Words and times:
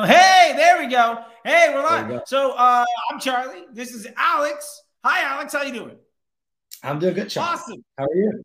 now. 0.00 0.06
Hey, 0.06 0.52
there 0.56 0.78
we 0.78 0.88
go. 0.88 1.24
Hey, 1.44 1.70
we're 1.72 1.82
live. 1.82 2.22
So 2.26 2.52
uh, 2.52 2.84
I'm 3.10 3.20
Charlie. 3.20 3.64
This 3.72 3.92
is 3.92 4.06
Alex. 4.16 4.82
Hi, 5.04 5.22
Alex. 5.22 5.52
How 5.52 5.62
you 5.62 5.72
doing? 5.72 5.96
I'm 6.82 6.98
doing 6.98 7.14
good, 7.14 7.30
Charlie. 7.30 7.54
Awesome. 7.54 7.84
How 7.98 8.04
are 8.04 8.14
you? 8.14 8.42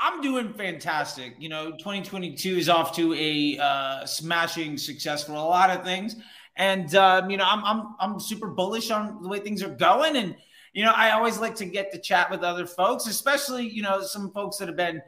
I'm 0.00 0.20
doing 0.20 0.52
fantastic. 0.54 1.34
You 1.38 1.48
know, 1.48 1.72
2022 1.72 2.56
is 2.56 2.68
off 2.68 2.94
to 2.96 3.14
a 3.14 3.58
uh, 3.58 4.06
smashing 4.06 4.76
success 4.78 5.24
for 5.24 5.32
a 5.32 5.42
lot 5.42 5.70
of 5.70 5.84
things, 5.84 6.16
and 6.56 6.94
um, 6.94 7.30
you 7.30 7.36
know, 7.36 7.46
I'm 7.46 7.64
I'm 7.64 7.94
I'm 7.98 8.20
super 8.20 8.48
bullish 8.48 8.90
on 8.90 9.22
the 9.22 9.28
way 9.28 9.40
things 9.40 9.62
are 9.62 9.74
going. 9.74 10.16
And 10.16 10.36
you 10.72 10.84
know, 10.84 10.92
I 10.92 11.12
always 11.12 11.38
like 11.38 11.56
to 11.56 11.64
get 11.64 11.92
to 11.92 11.98
chat 11.98 12.30
with 12.30 12.42
other 12.42 12.66
folks, 12.66 13.06
especially 13.06 13.68
you 13.68 13.82
know 13.82 14.02
some 14.02 14.30
folks 14.32 14.58
that 14.58 14.68
have 14.68 14.76
been 14.76 15.02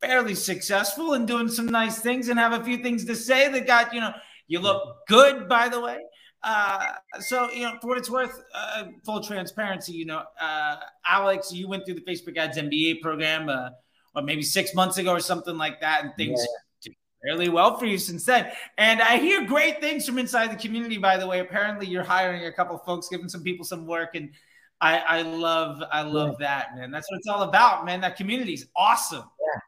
fairly 0.00 0.34
successful 0.34 1.14
and 1.14 1.26
doing 1.26 1.48
some 1.48 1.66
nice 1.66 1.98
things 1.98 2.28
and 2.28 2.38
have 2.38 2.52
a 2.52 2.64
few 2.64 2.78
things 2.78 3.04
to 3.06 3.16
say 3.16 3.50
that 3.50 3.66
got 3.66 3.92
you 3.94 4.00
know 4.00 4.12
you 4.48 4.60
look 4.60 5.06
good 5.08 5.48
by 5.48 5.68
the 5.68 5.80
way 5.80 5.98
uh, 6.42 6.92
so 7.20 7.50
you 7.50 7.62
know 7.62 7.76
for 7.80 7.88
what 7.88 7.98
it's 7.98 8.10
worth 8.10 8.42
uh, 8.54 8.84
full 9.04 9.20
transparency 9.22 9.92
you 9.92 10.04
know 10.04 10.22
uh, 10.40 10.76
alex 11.06 11.52
you 11.52 11.68
went 11.68 11.84
through 11.84 11.94
the 11.94 12.02
facebook 12.02 12.36
ads 12.36 12.58
mba 12.58 13.00
program 13.00 13.48
uh, 13.48 13.70
or 14.14 14.22
maybe 14.22 14.42
six 14.42 14.74
months 14.74 14.98
ago 14.98 15.12
or 15.12 15.20
something 15.20 15.56
like 15.56 15.80
that 15.80 16.04
and 16.04 16.14
things 16.16 16.40
yeah. 16.40 16.90
did 16.90 16.94
fairly 17.24 17.48
well 17.48 17.76
for 17.76 17.86
you 17.86 17.98
since 17.98 18.24
then 18.24 18.50
and 18.78 19.02
i 19.02 19.16
hear 19.16 19.44
great 19.44 19.80
things 19.80 20.06
from 20.06 20.18
inside 20.18 20.50
the 20.50 20.56
community 20.56 20.98
by 20.98 21.16
the 21.16 21.26
way 21.26 21.40
apparently 21.40 21.86
you're 21.86 22.04
hiring 22.04 22.46
a 22.46 22.52
couple 22.52 22.76
folks 22.78 23.08
giving 23.08 23.28
some 23.28 23.42
people 23.42 23.64
some 23.64 23.86
work 23.86 24.14
and 24.14 24.30
I, 24.78 24.98
I 24.98 25.22
love 25.22 25.82
I 25.90 26.02
love 26.02 26.36
yeah. 26.38 26.48
that 26.48 26.76
man. 26.76 26.90
That's 26.90 27.10
what 27.10 27.16
it's 27.16 27.28
all 27.28 27.44
about, 27.44 27.86
man. 27.86 28.02
That 28.02 28.14
community 28.14 28.52
is 28.52 28.66
awesome. 28.76 29.24
Yeah 29.40 29.60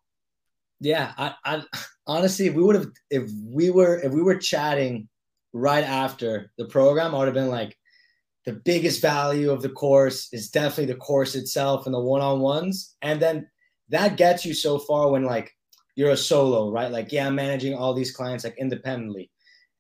yeah, 0.81 1.13
I, 1.17 1.35
I 1.45 1.63
honestly, 2.09 2.47
if 2.47 2.55
we 2.55 2.63
would 2.63 2.75
have, 2.75 2.87
if 3.11 3.31
we 3.47 3.71
were, 3.71 4.01
if 4.01 4.13
we 4.13 4.23
were 4.23 4.37
chatting 4.37 5.09
right 5.53 5.85
after 5.85 6.51
the 6.59 6.65
program, 6.65 7.15
I 7.15 7.19
would 7.19 7.29
have 7.29 7.35
been 7.35 7.51
like, 7.51 7.77
the 8.47 8.55
biggest 8.55 9.03
value 9.03 9.51
of 9.51 9.61
the 9.61 9.69
course 9.69 10.29
is 10.33 10.51
definitely 10.51 10.87
the 10.87 10.99
course 10.99 11.35
itself 11.35 11.85
and 11.85 11.95
the 11.95 12.01
one-on-ones, 12.01 12.97
and 13.03 13.21
then 13.21 13.47
that 13.91 14.17
gets 14.17 14.47
you 14.47 14.55
so 14.55 14.79
far 14.79 15.11
when 15.11 15.25
like 15.25 15.53
you're 15.97 16.13
a 16.13 16.17
solo, 16.17 16.71
right? 16.71 16.91
Like, 16.91 17.13
yeah, 17.13 17.27
I'm 17.27 17.35
managing 17.35 17.75
all 17.75 17.93
these 17.93 18.17
clients 18.17 18.45
like 18.45 18.57
independently, 18.59 19.31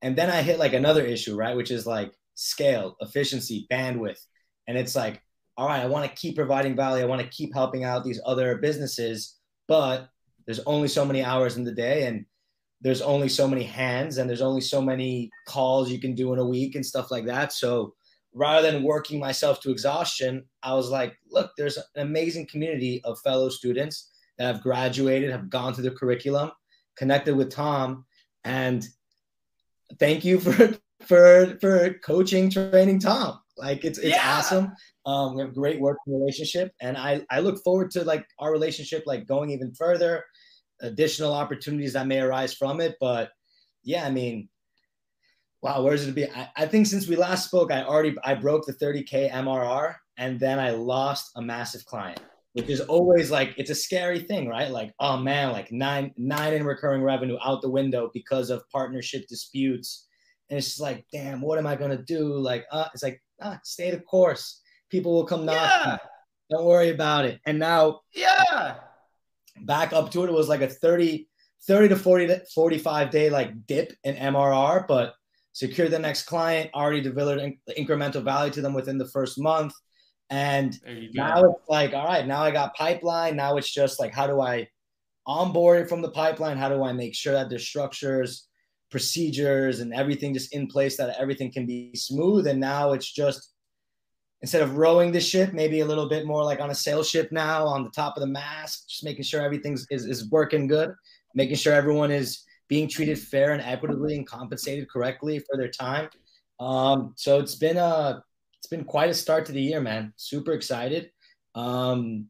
and 0.02 0.14
then 0.14 0.28
I 0.28 0.42
hit 0.42 0.58
like 0.58 0.74
another 0.74 1.02
issue, 1.02 1.34
right, 1.34 1.56
which 1.56 1.70
is 1.70 1.86
like 1.86 2.12
scale, 2.34 2.96
efficiency, 3.00 3.66
bandwidth, 3.72 4.20
and 4.66 4.76
it's 4.76 4.94
like, 4.94 5.22
all 5.56 5.66
right, 5.66 5.82
I 5.82 5.86
want 5.86 6.04
to 6.04 6.20
keep 6.20 6.36
providing 6.36 6.76
value, 6.76 7.02
I 7.02 7.08
want 7.08 7.22
to 7.22 7.28
keep 7.28 7.54
helping 7.54 7.84
out 7.84 8.04
these 8.04 8.20
other 8.26 8.58
businesses, 8.58 9.38
but 9.66 10.10
there's 10.48 10.60
only 10.60 10.88
so 10.88 11.04
many 11.04 11.22
hours 11.22 11.58
in 11.58 11.64
the 11.64 11.72
day 11.72 12.06
and 12.06 12.24
there's 12.80 13.02
only 13.02 13.28
so 13.28 13.46
many 13.46 13.62
hands 13.62 14.16
and 14.16 14.30
there's 14.30 14.40
only 14.40 14.62
so 14.62 14.80
many 14.80 15.30
calls 15.46 15.90
you 15.90 16.00
can 16.00 16.14
do 16.14 16.32
in 16.32 16.38
a 16.38 16.46
week 16.46 16.74
and 16.74 16.86
stuff 16.86 17.10
like 17.10 17.26
that. 17.26 17.52
So 17.52 17.92
rather 18.32 18.72
than 18.72 18.82
working 18.82 19.20
myself 19.20 19.60
to 19.60 19.70
exhaustion, 19.70 20.46
I 20.62 20.72
was 20.72 20.88
like, 20.88 21.18
look, 21.30 21.50
there's 21.58 21.76
an 21.76 21.84
amazing 21.96 22.46
community 22.46 23.02
of 23.04 23.20
fellow 23.20 23.50
students 23.50 24.10
that 24.38 24.46
have 24.46 24.62
graduated, 24.62 25.30
have 25.30 25.50
gone 25.50 25.74
through 25.74 25.84
the 25.84 25.90
curriculum, 25.90 26.50
connected 26.96 27.36
with 27.36 27.50
Tom, 27.50 28.06
and 28.44 28.88
thank 29.98 30.24
you 30.24 30.40
for 30.40 30.78
for 31.06 31.58
for 31.60 31.92
coaching, 32.02 32.48
training 32.50 33.00
Tom. 33.00 33.38
Like 33.58 33.84
it's 33.84 33.98
it's 33.98 34.16
yeah. 34.16 34.38
awesome. 34.38 34.72
Um, 35.06 35.34
we 35.34 35.42
have 35.42 35.50
a 35.50 35.54
great 35.54 35.80
working 35.80 36.18
relationship, 36.18 36.72
and 36.80 36.96
I 36.96 37.22
I 37.30 37.40
look 37.40 37.62
forward 37.62 37.90
to 37.92 38.04
like 38.04 38.26
our 38.38 38.52
relationship 38.52 39.04
like 39.06 39.26
going 39.26 39.50
even 39.50 39.74
further 39.74 40.24
additional 40.80 41.32
opportunities 41.32 41.92
that 41.94 42.06
may 42.06 42.20
arise 42.20 42.54
from 42.54 42.80
it. 42.80 42.96
But 43.00 43.30
yeah, 43.82 44.06
I 44.06 44.10
mean, 44.10 44.48
wow, 45.62 45.82
where's 45.82 46.06
it 46.06 46.14
be? 46.14 46.30
I, 46.30 46.48
I 46.56 46.66
think 46.66 46.86
since 46.86 47.08
we 47.08 47.16
last 47.16 47.46
spoke, 47.46 47.72
I 47.72 47.82
already 47.82 48.14
I 48.24 48.34
broke 48.34 48.66
the 48.66 48.74
30k 48.74 49.30
MRR, 49.30 49.94
and 50.16 50.38
then 50.38 50.58
I 50.58 50.70
lost 50.70 51.32
a 51.36 51.42
massive 51.42 51.84
client, 51.84 52.20
which 52.52 52.68
is 52.68 52.80
always 52.80 53.30
like 53.30 53.54
it's 53.56 53.70
a 53.70 53.74
scary 53.74 54.20
thing, 54.20 54.48
right? 54.48 54.70
Like, 54.70 54.92
oh 55.00 55.16
man, 55.16 55.52
like 55.52 55.72
nine 55.72 56.12
nine 56.16 56.54
in 56.54 56.64
recurring 56.64 57.02
revenue 57.02 57.38
out 57.44 57.62
the 57.62 57.70
window 57.70 58.10
because 58.14 58.50
of 58.50 58.68
partnership 58.70 59.26
disputes. 59.28 60.06
And 60.50 60.56
it's 60.56 60.68
just 60.68 60.80
like, 60.80 61.04
damn, 61.12 61.42
what 61.42 61.58
am 61.58 61.66
I 61.66 61.76
gonna 61.76 62.02
do? 62.02 62.38
Like, 62.38 62.64
uh, 62.72 62.88
it's 62.94 63.02
like, 63.02 63.20
ah, 63.40 63.58
stay 63.64 63.90
the 63.90 64.00
course. 64.00 64.60
People 64.90 65.12
will 65.12 65.24
come 65.24 65.44
knocking. 65.44 65.92
Yeah. 65.92 65.98
Don't 66.50 66.64
worry 66.64 66.90
about 66.90 67.24
it. 67.26 67.40
And 67.44 67.58
now, 67.58 68.00
yeah, 68.14 68.76
back 69.60 69.92
up 69.92 70.10
to 70.12 70.24
it. 70.24 70.30
It 70.30 70.32
was 70.32 70.48
like 70.48 70.62
a 70.62 70.68
30, 70.68 71.28
30 71.66 71.88
to 71.88 71.96
40 71.96 72.26
to 72.28 72.42
45 72.54 73.10
day 73.10 73.30
like 73.30 73.66
dip 73.66 73.92
in 74.04 74.16
MRR, 74.16 74.86
but 74.88 75.14
secure 75.52 75.88
the 75.88 75.98
next 75.98 76.22
client, 76.22 76.70
already 76.74 77.00
delivered 77.00 77.52
incremental 77.76 78.22
value 78.22 78.52
to 78.52 78.62
them 78.62 78.74
within 78.74 78.96
the 78.96 79.08
first 79.08 79.38
month. 79.38 79.74
And 80.30 80.78
now 81.14 81.44
it's 81.44 81.68
like, 81.68 81.94
all 81.94 82.06
right, 82.06 82.26
now 82.26 82.42
I 82.42 82.50
got 82.50 82.74
pipeline. 82.74 83.36
Now 83.36 83.56
it's 83.56 83.72
just 83.72 83.98
like, 83.98 84.12
how 84.12 84.26
do 84.26 84.40
I 84.40 84.68
onboard 85.26 85.82
it 85.82 85.88
from 85.88 86.02
the 86.02 86.10
pipeline? 86.10 86.56
How 86.56 86.68
do 86.68 86.84
I 86.84 86.92
make 86.92 87.14
sure 87.14 87.32
that 87.32 87.50
there's 87.50 87.66
structures, 87.66 88.46
procedures, 88.90 89.80
and 89.80 89.92
everything 89.94 90.34
just 90.34 90.54
in 90.54 90.66
place 90.66 90.96
that 90.96 91.16
everything 91.18 91.52
can 91.52 91.66
be 91.66 91.94
smooth? 91.94 92.46
And 92.46 92.60
now 92.60 92.92
it's 92.92 93.10
just 93.10 93.52
instead 94.42 94.62
of 94.62 94.76
rowing 94.76 95.12
the 95.12 95.20
ship, 95.20 95.52
maybe 95.52 95.80
a 95.80 95.86
little 95.86 96.08
bit 96.08 96.26
more 96.26 96.44
like 96.44 96.60
on 96.60 96.70
a 96.70 96.74
sail 96.74 97.02
ship 97.02 97.30
now 97.32 97.66
on 97.66 97.82
the 97.82 97.90
top 97.90 98.16
of 98.16 98.20
the 98.20 98.26
mast, 98.26 98.88
just 98.88 99.04
making 99.04 99.24
sure 99.24 99.40
everything's 99.40 99.86
is, 99.90 100.06
is 100.06 100.30
working 100.30 100.66
good, 100.66 100.92
making 101.34 101.56
sure 101.56 101.72
everyone 101.72 102.10
is 102.10 102.44
being 102.68 102.88
treated 102.88 103.18
fair 103.18 103.52
and 103.52 103.62
equitably 103.62 104.14
and 104.14 104.26
compensated 104.26 104.88
correctly 104.90 105.38
for 105.40 105.56
their 105.56 105.68
time. 105.68 106.08
Um, 106.60 107.14
so 107.16 107.38
it's 107.38 107.54
been 107.54 107.76
a 107.76 108.22
it's 108.58 108.66
been 108.66 108.84
quite 108.84 109.10
a 109.10 109.14
start 109.14 109.46
to 109.46 109.52
the 109.52 109.62
year, 109.62 109.80
man. 109.80 110.12
Super 110.16 110.52
excited. 110.52 111.10
Um, 111.54 112.26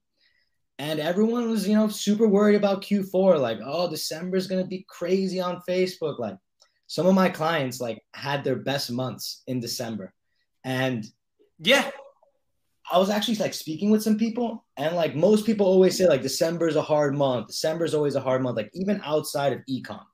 and 0.78 1.00
everyone 1.00 1.50
was, 1.50 1.66
you 1.66 1.74
know, 1.74 1.88
super 1.88 2.28
worried 2.28 2.54
about 2.54 2.82
Q4. 2.82 3.40
Like, 3.40 3.58
oh, 3.64 3.90
December 3.90 4.36
is 4.36 4.46
gonna 4.46 4.66
be 4.66 4.86
crazy 4.88 5.40
on 5.40 5.62
Facebook. 5.68 6.18
Like, 6.18 6.36
some 6.88 7.06
of 7.06 7.14
my 7.14 7.28
clients 7.28 7.80
like 7.80 8.02
had 8.12 8.42
their 8.42 8.56
best 8.56 8.90
months 8.90 9.44
in 9.46 9.60
December, 9.60 10.12
and 10.64 11.06
yeah. 11.60 11.90
I 12.90 12.96
was 12.96 13.10
actually 13.10 13.34
like 13.36 13.52
speaking 13.52 13.90
with 13.90 14.02
some 14.02 14.16
people, 14.16 14.64
and 14.78 14.96
like 14.96 15.14
most 15.14 15.44
people 15.44 15.66
always 15.66 15.96
say, 15.96 16.08
like 16.08 16.22
December 16.22 16.68
is 16.68 16.76
a 16.76 16.82
hard 16.82 17.14
month. 17.14 17.48
December 17.48 17.84
is 17.84 17.94
always 17.94 18.14
a 18.14 18.20
hard 18.20 18.42
month, 18.42 18.56
like 18.56 18.70
even 18.72 19.00
outside 19.04 19.52
of 19.52 19.60
ecom, 19.70 20.04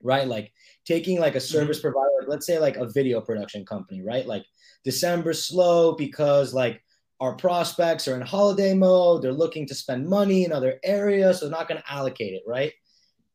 right? 0.00 0.28
Like 0.28 0.52
taking 0.84 1.18
like 1.18 1.34
a 1.34 1.38
mm-hmm. 1.38 1.52
service 1.52 1.78
mm-hmm. 1.78 1.90
provider, 1.90 2.10
like, 2.20 2.28
let's 2.28 2.46
say 2.46 2.58
like 2.60 2.76
a 2.76 2.88
video 2.88 3.20
production 3.20 3.66
company, 3.66 4.00
right? 4.00 4.26
Like 4.26 4.44
December's 4.84 5.44
slow 5.44 5.96
because 5.96 6.54
like 6.54 6.80
our 7.20 7.34
prospects 7.34 8.06
are 8.06 8.14
in 8.14 8.22
holiday 8.22 8.74
mode, 8.74 9.22
they're 9.22 9.32
looking 9.32 9.66
to 9.66 9.74
spend 9.74 10.06
money 10.06 10.44
in 10.44 10.52
other 10.52 10.78
areas, 10.84 11.40
so 11.40 11.46
they're 11.46 11.58
not 11.58 11.68
going 11.68 11.80
to 11.80 11.92
allocate 11.92 12.34
it, 12.34 12.42
right? 12.46 12.72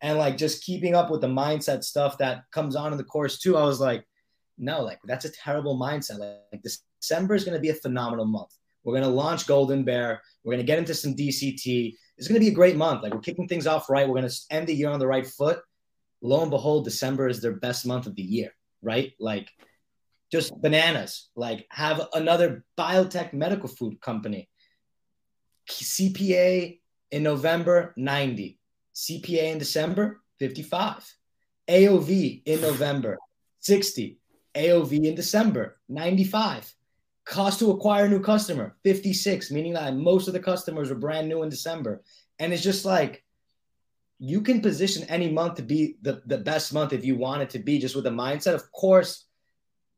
And 0.01 0.17
like 0.17 0.37
just 0.37 0.63
keeping 0.63 0.95
up 0.95 1.09
with 1.09 1.21
the 1.21 1.27
mindset 1.27 1.83
stuff 1.83 2.17
that 2.19 2.43
comes 2.51 2.75
on 2.75 2.91
in 2.91 2.97
the 2.97 3.03
course 3.03 3.37
too, 3.39 3.57
I 3.57 3.63
was 3.63 3.79
like, 3.79 4.05
no, 4.57 4.81
like 4.81 4.99
that's 5.05 5.25
a 5.25 5.31
terrible 5.31 5.79
mindset. 5.79 6.19
Like, 6.19 6.37
like 6.51 6.63
December 7.01 7.35
is 7.35 7.43
going 7.43 7.55
to 7.55 7.61
be 7.61 7.69
a 7.69 7.75
phenomenal 7.75 8.25
month. 8.25 8.51
We're 8.83 8.93
going 8.93 9.03
to 9.03 9.09
launch 9.09 9.45
Golden 9.45 9.83
Bear. 9.83 10.21
We're 10.43 10.53
going 10.53 10.65
to 10.65 10.67
get 10.67 10.79
into 10.79 10.93
some 10.93 11.15
DCT. 11.15 11.93
It's 12.17 12.27
going 12.27 12.39
to 12.39 12.45
be 12.45 12.51
a 12.51 12.55
great 12.55 12.75
month. 12.75 13.03
Like 13.03 13.13
we're 13.13 13.19
kicking 13.19 13.47
things 13.47 13.67
off 13.67 13.89
right. 13.89 14.07
We're 14.07 14.19
going 14.19 14.29
to 14.29 14.41
end 14.49 14.67
the 14.67 14.73
year 14.73 14.89
on 14.89 14.99
the 14.99 15.07
right 15.07 15.27
foot. 15.27 15.59
Lo 16.21 16.41
and 16.41 16.51
behold, 16.51 16.85
December 16.85 17.27
is 17.27 17.41
their 17.41 17.53
best 17.53 17.85
month 17.85 18.07
of 18.07 18.15
the 18.15 18.21
year, 18.21 18.53
right? 18.81 19.13
Like 19.19 19.49
just 20.31 20.53
bananas. 20.61 21.29
Like 21.35 21.65
have 21.69 22.07
another 22.13 22.63
biotech 22.77 23.33
medical 23.33 23.69
food 23.69 24.01
company. 24.01 24.49
CPA 25.69 26.79
in 27.11 27.23
November, 27.23 27.93
90. 27.95 28.58
CPA 28.99 29.53
in 29.53 29.57
December, 29.57 30.21
55. 30.39 31.15
AOV 31.69 32.41
in 32.45 32.61
November, 32.69 33.17
60. 33.59 34.17
AOV 34.55 35.05
in 35.05 35.15
December, 35.15 35.77
95. 35.87 36.73
Cost 37.25 37.59
to 37.59 37.71
acquire 37.71 38.05
a 38.05 38.09
new 38.09 38.19
customer, 38.19 38.75
56, 38.83 39.51
meaning 39.51 39.73
that 39.73 39.95
most 39.95 40.27
of 40.27 40.33
the 40.33 40.39
customers 40.39 40.89
were 40.89 40.95
brand 40.95 41.29
new 41.29 41.43
in 41.43 41.49
December. 41.49 42.01
And 42.39 42.51
it's 42.51 42.63
just 42.63 42.85
like 42.85 43.23
you 44.17 44.41
can 44.41 44.61
position 44.61 45.07
any 45.07 45.31
month 45.31 45.55
to 45.55 45.61
be 45.61 45.95
the, 46.01 46.21
the 46.25 46.37
best 46.37 46.73
month 46.73 46.91
if 46.91 47.05
you 47.05 47.15
want 47.15 47.43
it 47.43 47.49
to 47.51 47.59
be, 47.59 47.79
just 47.79 47.95
with 47.95 48.03
the 48.03 48.09
mindset. 48.09 48.55
Of 48.55 48.69
course, 48.71 49.25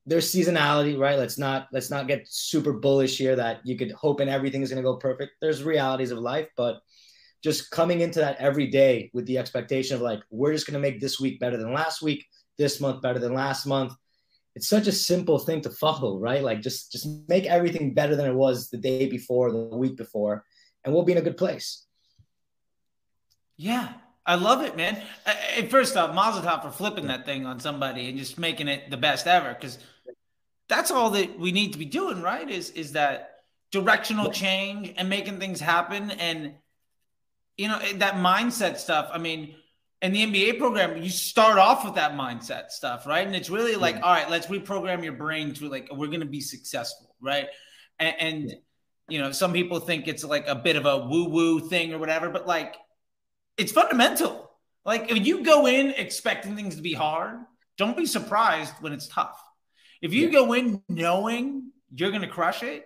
there's 0.05 0.31
seasonality, 0.31 0.99
right? 0.99 1.17
Let's 1.17 1.37
not 1.37 1.67
let's 1.71 1.89
not 1.89 2.07
get 2.07 2.27
super 2.27 2.73
bullish 2.73 3.17
here 3.17 3.35
that 3.35 3.61
you 3.63 3.77
could 3.77 3.91
hope 3.91 4.19
and 4.19 4.29
everything 4.29 4.61
is 4.61 4.69
gonna 4.69 4.81
go 4.81 4.97
perfect. 4.97 5.33
There's 5.41 5.63
realities 5.63 6.11
of 6.11 6.17
life, 6.19 6.49
but 6.57 6.81
just 7.43 7.71
coming 7.71 8.01
into 8.01 8.19
that 8.19 8.37
every 8.37 8.67
day 8.67 9.09
with 9.13 9.25
the 9.25 9.37
expectation 9.37 9.95
of 9.95 10.01
like, 10.01 10.21
we're 10.29 10.53
just 10.53 10.67
gonna 10.67 10.79
make 10.79 10.99
this 10.99 11.19
week 11.19 11.39
better 11.39 11.57
than 11.57 11.73
last 11.73 12.01
week, 12.01 12.25
this 12.57 12.79
month 12.79 13.01
better 13.01 13.19
than 13.19 13.33
last 13.33 13.65
month 13.65 13.93
it's 14.55 14.67
such 14.67 14.87
a 14.87 14.91
simple 14.91 15.39
thing 15.39 15.61
to 15.61 15.69
follow, 15.69 16.17
right? 16.19 16.43
Like 16.43 16.61
just 16.61 16.91
just 16.91 17.07
make 17.27 17.45
everything 17.45 17.93
better 17.93 18.15
than 18.15 18.25
it 18.25 18.35
was 18.35 18.69
the 18.69 18.77
day 18.77 19.07
before, 19.07 19.51
the 19.51 19.57
week 19.57 19.95
before, 19.95 20.45
and 20.83 20.93
we'll 20.93 21.03
be 21.03 21.13
in 21.13 21.17
a 21.17 21.21
good 21.21 21.37
place. 21.37 21.85
Yeah. 23.57 23.93
I 24.23 24.35
love 24.35 24.61
it, 24.61 24.77
man. 24.77 25.01
Uh, 25.25 25.63
first 25.67 25.97
off, 25.97 26.13
Mazel 26.13 26.43
Tov 26.43 26.61
for 26.61 26.69
flipping 26.69 27.07
that 27.07 27.25
thing 27.25 27.47
on 27.47 27.59
somebody 27.59 28.07
and 28.07 28.19
just 28.19 28.37
making 28.37 28.67
it 28.67 28.91
the 28.91 28.97
best 28.97 29.25
ever. 29.25 29.51
Because 29.51 29.79
that's 30.69 30.91
all 30.91 31.09
that 31.11 31.39
we 31.39 31.51
need 31.51 31.73
to 31.73 31.79
be 31.79 31.85
doing, 31.85 32.21
right? 32.21 32.47
Is 32.47 32.69
is 32.71 32.91
that 32.91 33.37
directional 33.71 34.31
change 34.31 34.93
and 34.95 35.09
making 35.09 35.39
things 35.39 35.59
happen, 35.59 36.11
and 36.11 36.53
you 37.61 37.67
know 37.67 37.77
eh, 37.77 37.93
that 37.97 38.15
mindset 38.15 38.77
stuff. 38.77 39.09
I 39.13 39.19
mean, 39.19 39.55
in 40.01 40.13
the 40.13 40.25
MBA 40.25 40.57
program, 40.57 41.01
you 41.01 41.09
start 41.09 41.59
off 41.59 41.85
with 41.85 41.95
that 41.95 42.13
mindset 42.13 42.71
stuff, 42.71 43.05
right? 43.05 43.25
And 43.25 43.35
it's 43.35 43.51
really 43.51 43.75
like, 43.75 43.95
yeah. 43.95 44.01
all 44.01 44.13
right, 44.13 44.29
let's 44.29 44.47
reprogram 44.47 45.03
your 45.03 45.13
brain 45.13 45.53
to 45.55 45.69
like 45.69 45.87
we're 45.91 46.07
going 46.07 46.21
to 46.21 46.25
be 46.25 46.41
successful, 46.41 47.15
right? 47.21 47.47
And, 47.99 48.15
and 48.19 48.49
yeah. 48.49 48.55
you 49.09 49.19
know, 49.19 49.31
some 49.31 49.53
people 49.53 49.79
think 49.79 50.07
it's 50.07 50.23
like 50.23 50.47
a 50.47 50.55
bit 50.55 50.75
of 50.75 50.87
a 50.87 51.05
woo 51.05 51.29
woo 51.29 51.59
thing 51.59 51.93
or 51.93 51.99
whatever, 51.99 52.29
but 52.31 52.47
like 52.47 52.75
it's 53.57 53.71
fundamental. 53.71 54.49
Like 54.83 55.11
if 55.11 55.23
you 55.25 55.43
go 55.43 55.67
in 55.67 55.91
expecting 55.91 56.55
things 56.55 56.77
to 56.77 56.81
be 56.81 56.93
hard, 56.93 57.37
don't 57.77 57.95
be 57.95 58.07
surprised 58.07 58.73
when 58.81 58.93
it's 58.93 59.07
tough. 59.07 59.39
If 60.01 60.13
you 60.13 60.27
yeah. 60.27 60.33
go 60.33 60.53
in 60.53 60.81
knowing 60.89 61.71
you're 61.93 62.09
going 62.09 62.23
to 62.23 62.27
crush 62.27 62.63
it, 62.63 62.85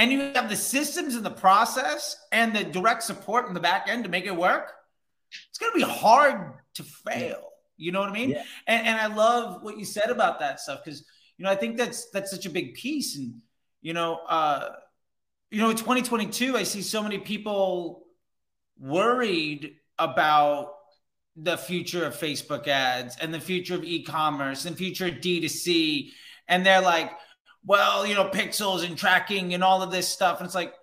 and 0.00 0.10
you 0.10 0.32
have 0.34 0.48
the 0.48 0.56
systems 0.56 1.14
and 1.14 1.26
the 1.26 1.30
process 1.30 2.16
and 2.32 2.56
the 2.56 2.64
direct 2.64 3.02
support 3.02 3.48
in 3.48 3.52
the 3.52 3.60
back 3.60 3.86
end 3.86 4.04
to 4.04 4.08
make 4.08 4.24
it 4.24 4.34
work, 4.34 4.72
it's 5.50 5.58
going 5.58 5.70
to 5.72 5.76
be 5.76 5.92
hard 5.92 6.54
to 6.76 6.82
fail. 6.82 7.50
You 7.76 7.92
know 7.92 8.00
what 8.00 8.08
I 8.08 8.12
mean? 8.12 8.30
Yeah. 8.30 8.42
And, 8.66 8.86
and 8.86 8.98
I 8.98 9.14
love 9.14 9.62
what 9.62 9.78
you 9.78 9.84
said 9.84 10.08
about 10.08 10.40
that 10.40 10.58
stuff 10.58 10.80
because 10.82 11.04
you 11.36 11.44
know 11.44 11.50
I 11.50 11.54
think 11.54 11.76
that's 11.76 12.08
that's 12.12 12.30
such 12.30 12.46
a 12.46 12.50
big 12.50 12.72
piece. 12.72 13.18
And 13.18 13.42
you 13.82 13.92
know, 13.92 14.20
uh, 14.26 14.70
you 15.50 15.60
know, 15.60 15.68
in 15.68 15.76
2022, 15.76 16.56
I 16.56 16.62
see 16.62 16.80
so 16.80 17.02
many 17.02 17.18
people 17.18 18.06
worried 18.78 19.74
about 19.98 20.72
the 21.36 21.58
future 21.58 22.06
of 22.06 22.16
Facebook 22.16 22.68
ads 22.68 23.18
and 23.20 23.34
the 23.34 23.40
future 23.40 23.74
of 23.74 23.84
e-commerce 23.84 24.64
and 24.64 24.78
future 24.78 25.10
D2C. 25.10 26.10
And 26.48 26.64
they're 26.64 26.80
like, 26.80 27.12
well, 27.64 28.06
you 28.06 28.14
know, 28.14 28.28
pixels 28.28 28.84
and 28.84 28.96
tracking 28.96 29.54
and 29.54 29.62
all 29.62 29.82
of 29.82 29.90
this 29.90 30.08
stuff. 30.08 30.38
And 30.38 30.46
it's 30.46 30.54
like, 30.54 30.74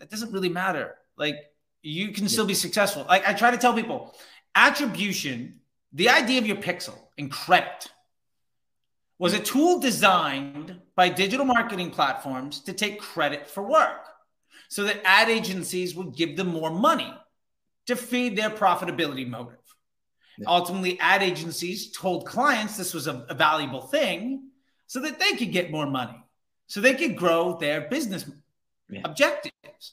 it 0.00 0.10
doesn't 0.10 0.32
really 0.32 0.48
matter. 0.48 0.96
Like 1.16 1.36
you 1.82 2.12
can 2.12 2.28
still 2.28 2.46
be 2.46 2.54
successful. 2.54 3.04
Like 3.08 3.26
I 3.26 3.32
try 3.32 3.50
to 3.50 3.58
tell 3.58 3.74
people, 3.74 4.14
attribution, 4.54 5.60
the 5.92 6.08
idea 6.08 6.38
of 6.38 6.46
your 6.46 6.56
pixel 6.56 6.96
and 7.16 7.30
credit 7.30 7.90
was 9.18 9.34
a 9.34 9.40
tool 9.40 9.80
designed 9.80 10.80
by 10.94 11.08
digital 11.08 11.44
marketing 11.44 11.90
platforms 11.90 12.60
to 12.60 12.72
take 12.72 13.00
credit 13.00 13.48
for 13.48 13.62
work 13.62 14.08
so 14.68 14.84
that 14.84 15.00
ad 15.04 15.28
agencies 15.28 15.94
would 15.94 16.14
give 16.14 16.36
them 16.36 16.48
more 16.48 16.70
money 16.70 17.12
to 17.86 17.96
feed 17.96 18.36
their 18.36 18.50
profitability 18.50 19.26
motive. 19.26 19.56
Yeah. 20.38 20.44
Ultimately, 20.48 21.00
ad 21.00 21.22
agencies 21.22 21.90
told 21.90 22.26
clients 22.26 22.76
this 22.76 22.94
was 22.94 23.08
a, 23.08 23.26
a, 23.28 23.34
valuable 23.34 23.80
thing 23.80 24.50
so 24.88 25.00
that 25.00 25.20
they 25.20 25.36
could 25.36 25.52
get 25.52 25.70
more 25.70 25.86
money, 25.86 26.20
so 26.66 26.80
they 26.80 26.94
could 26.94 27.14
grow 27.14 27.56
their 27.56 27.82
business 27.82 28.28
yeah. 28.90 29.02
objectives. 29.04 29.92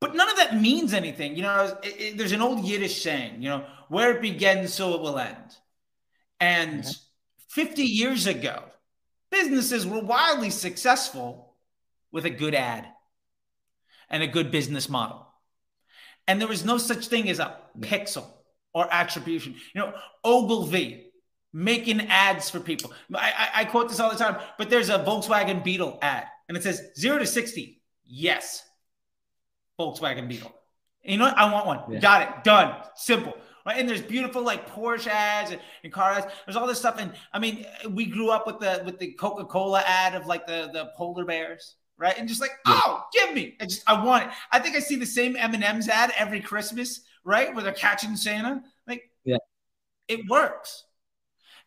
But 0.00 0.16
none 0.16 0.28
of 0.28 0.36
that 0.36 0.60
means 0.60 0.92
anything. 0.92 1.36
You 1.36 1.42
know, 1.42 1.78
it, 1.82 2.00
it, 2.00 2.18
there's 2.18 2.32
an 2.32 2.42
old 2.42 2.64
Yiddish 2.64 3.02
saying, 3.02 3.40
you 3.40 3.48
know, 3.48 3.64
where 3.88 4.10
it 4.12 4.20
begins, 4.20 4.74
so 4.74 4.94
it 4.94 5.00
will 5.00 5.18
end. 5.18 5.56
And 6.40 6.84
50 7.50 7.82
years 7.82 8.26
ago, 8.26 8.64
businesses 9.30 9.86
were 9.86 10.02
wildly 10.02 10.50
successful 10.50 11.54
with 12.10 12.24
a 12.24 12.30
good 12.30 12.54
ad 12.54 12.86
and 14.10 14.22
a 14.22 14.26
good 14.26 14.50
business 14.50 14.88
model. 14.88 15.26
And 16.26 16.40
there 16.40 16.48
was 16.48 16.64
no 16.64 16.78
such 16.78 17.08
thing 17.08 17.28
as 17.28 17.38
a 17.38 17.58
pixel 17.80 18.26
or 18.72 18.92
attribution. 18.92 19.54
You 19.74 19.82
know, 19.82 19.94
Ogilvy 20.24 21.12
making 21.54 22.00
ads 22.08 22.50
for 22.50 22.58
people. 22.58 22.92
I, 23.14 23.32
I, 23.36 23.60
I, 23.60 23.64
quote 23.64 23.88
this 23.88 24.00
all 24.00 24.10
the 24.10 24.18
time, 24.18 24.36
but 24.58 24.68
there's 24.68 24.88
a 24.90 24.98
Volkswagen 24.98 25.62
Beetle 25.62 25.98
ad 26.02 26.26
and 26.48 26.58
it 26.58 26.64
says 26.64 26.82
zero 26.98 27.18
to 27.18 27.26
60. 27.26 27.80
Yes. 28.04 28.62
Volkswagen 29.80 30.28
Beetle. 30.28 30.52
you 31.04 31.16
know 31.16 31.26
what? 31.26 31.38
I 31.38 31.50
want 31.52 31.66
one. 31.66 31.80
Yeah. 31.88 32.00
Got 32.00 32.22
it. 32.22 32.44
Done. 32.44 32.82
Simple. 32.96 33.34
Right? 33.64 33.78
And 33.78 33.88
there's 33.88 34.02
beautiful 34.02 34.42
like 34.42 34.68
Porsche 34.68 35.06
ads 35.06 35.52
and, 35.52 35.60
and 35.84 35.92
car 35.92 36.10
ads. 36.10 36.26
There's 36.44 36.56
all 36.56 36.66
this 36.66 36.78
stuff. 36.78 36.96
And 36.98 37.12
I 37.32 37.38
mean, 37.38 37.64
we 37.88 38.06
grew 38.06 38.30
up 38.30 38.46
with 38.46 38.58
the 38.58 38.82
with 38.84 38.98
the 38.98 39.12
Coca-Cola 39.12 39.82
ad 39.86 40.16
of 40.16 40.26
like 40.26 40.46
the, 40.46 40.70
the 40.72 40.90
polar 40.96 41.24
bears 41.24 41.76
right? 41.96 42.18
And 42.18 42.28
just 42.28 42.40
like, 42.40 42.50
yeah. 42.66 42.80
oh, 42.84 43.04
give 43.12 43.32
me. 43.32 43.56
I 43.60 43.66
just 43.66 43.88
I 43.88 44.04
want 44.04 44.24
it. 44.24 44.30
I 44.50 44.58
think 44.58 44.74
I 44.74 44.80
see 44.80 44.96
the 44.96 45.06
same 45.06 45.36
M 45.36 45.54
and 45.54 45.62
M's 45.62 45.88
ad 45.88 46.12
every 46.18 46.40
Christmas, 46.40 47.02
right? 47.22 47.54
Where 47.54 47.62
they're 47.62 47.72
catching 47.72 48.16
Santa. 48.16 48.62
Like, 48.86 49.02
yeah, 49.24 49.36
it 50.08 50.28
works. 50.28 50.84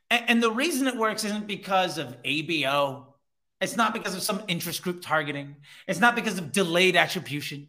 And, 0.09 0.23
and 0.27 0.43
the 0.43 0.51
reason 0.51 0.87
it 0.87 0.95
works 0.95 1.23
isn't 1.23 1.47
because 1.47 1.97
of 1.97 2.21
ABO. 2.23 3.05
It's 3.59 3.75
not 3.75 3.93
because 3.93 4.15
of 4.15 4.21
some 4.21 4.43
interest 4.47 4.83
group 4.83 5.01
targeting. 5.01 5.55
It's 5.87 5.99
not 5.99 6.15
because 6.15 6.37
of 6.37 6.51
delayed 6.51 6.95
attribution. 6.95 7.67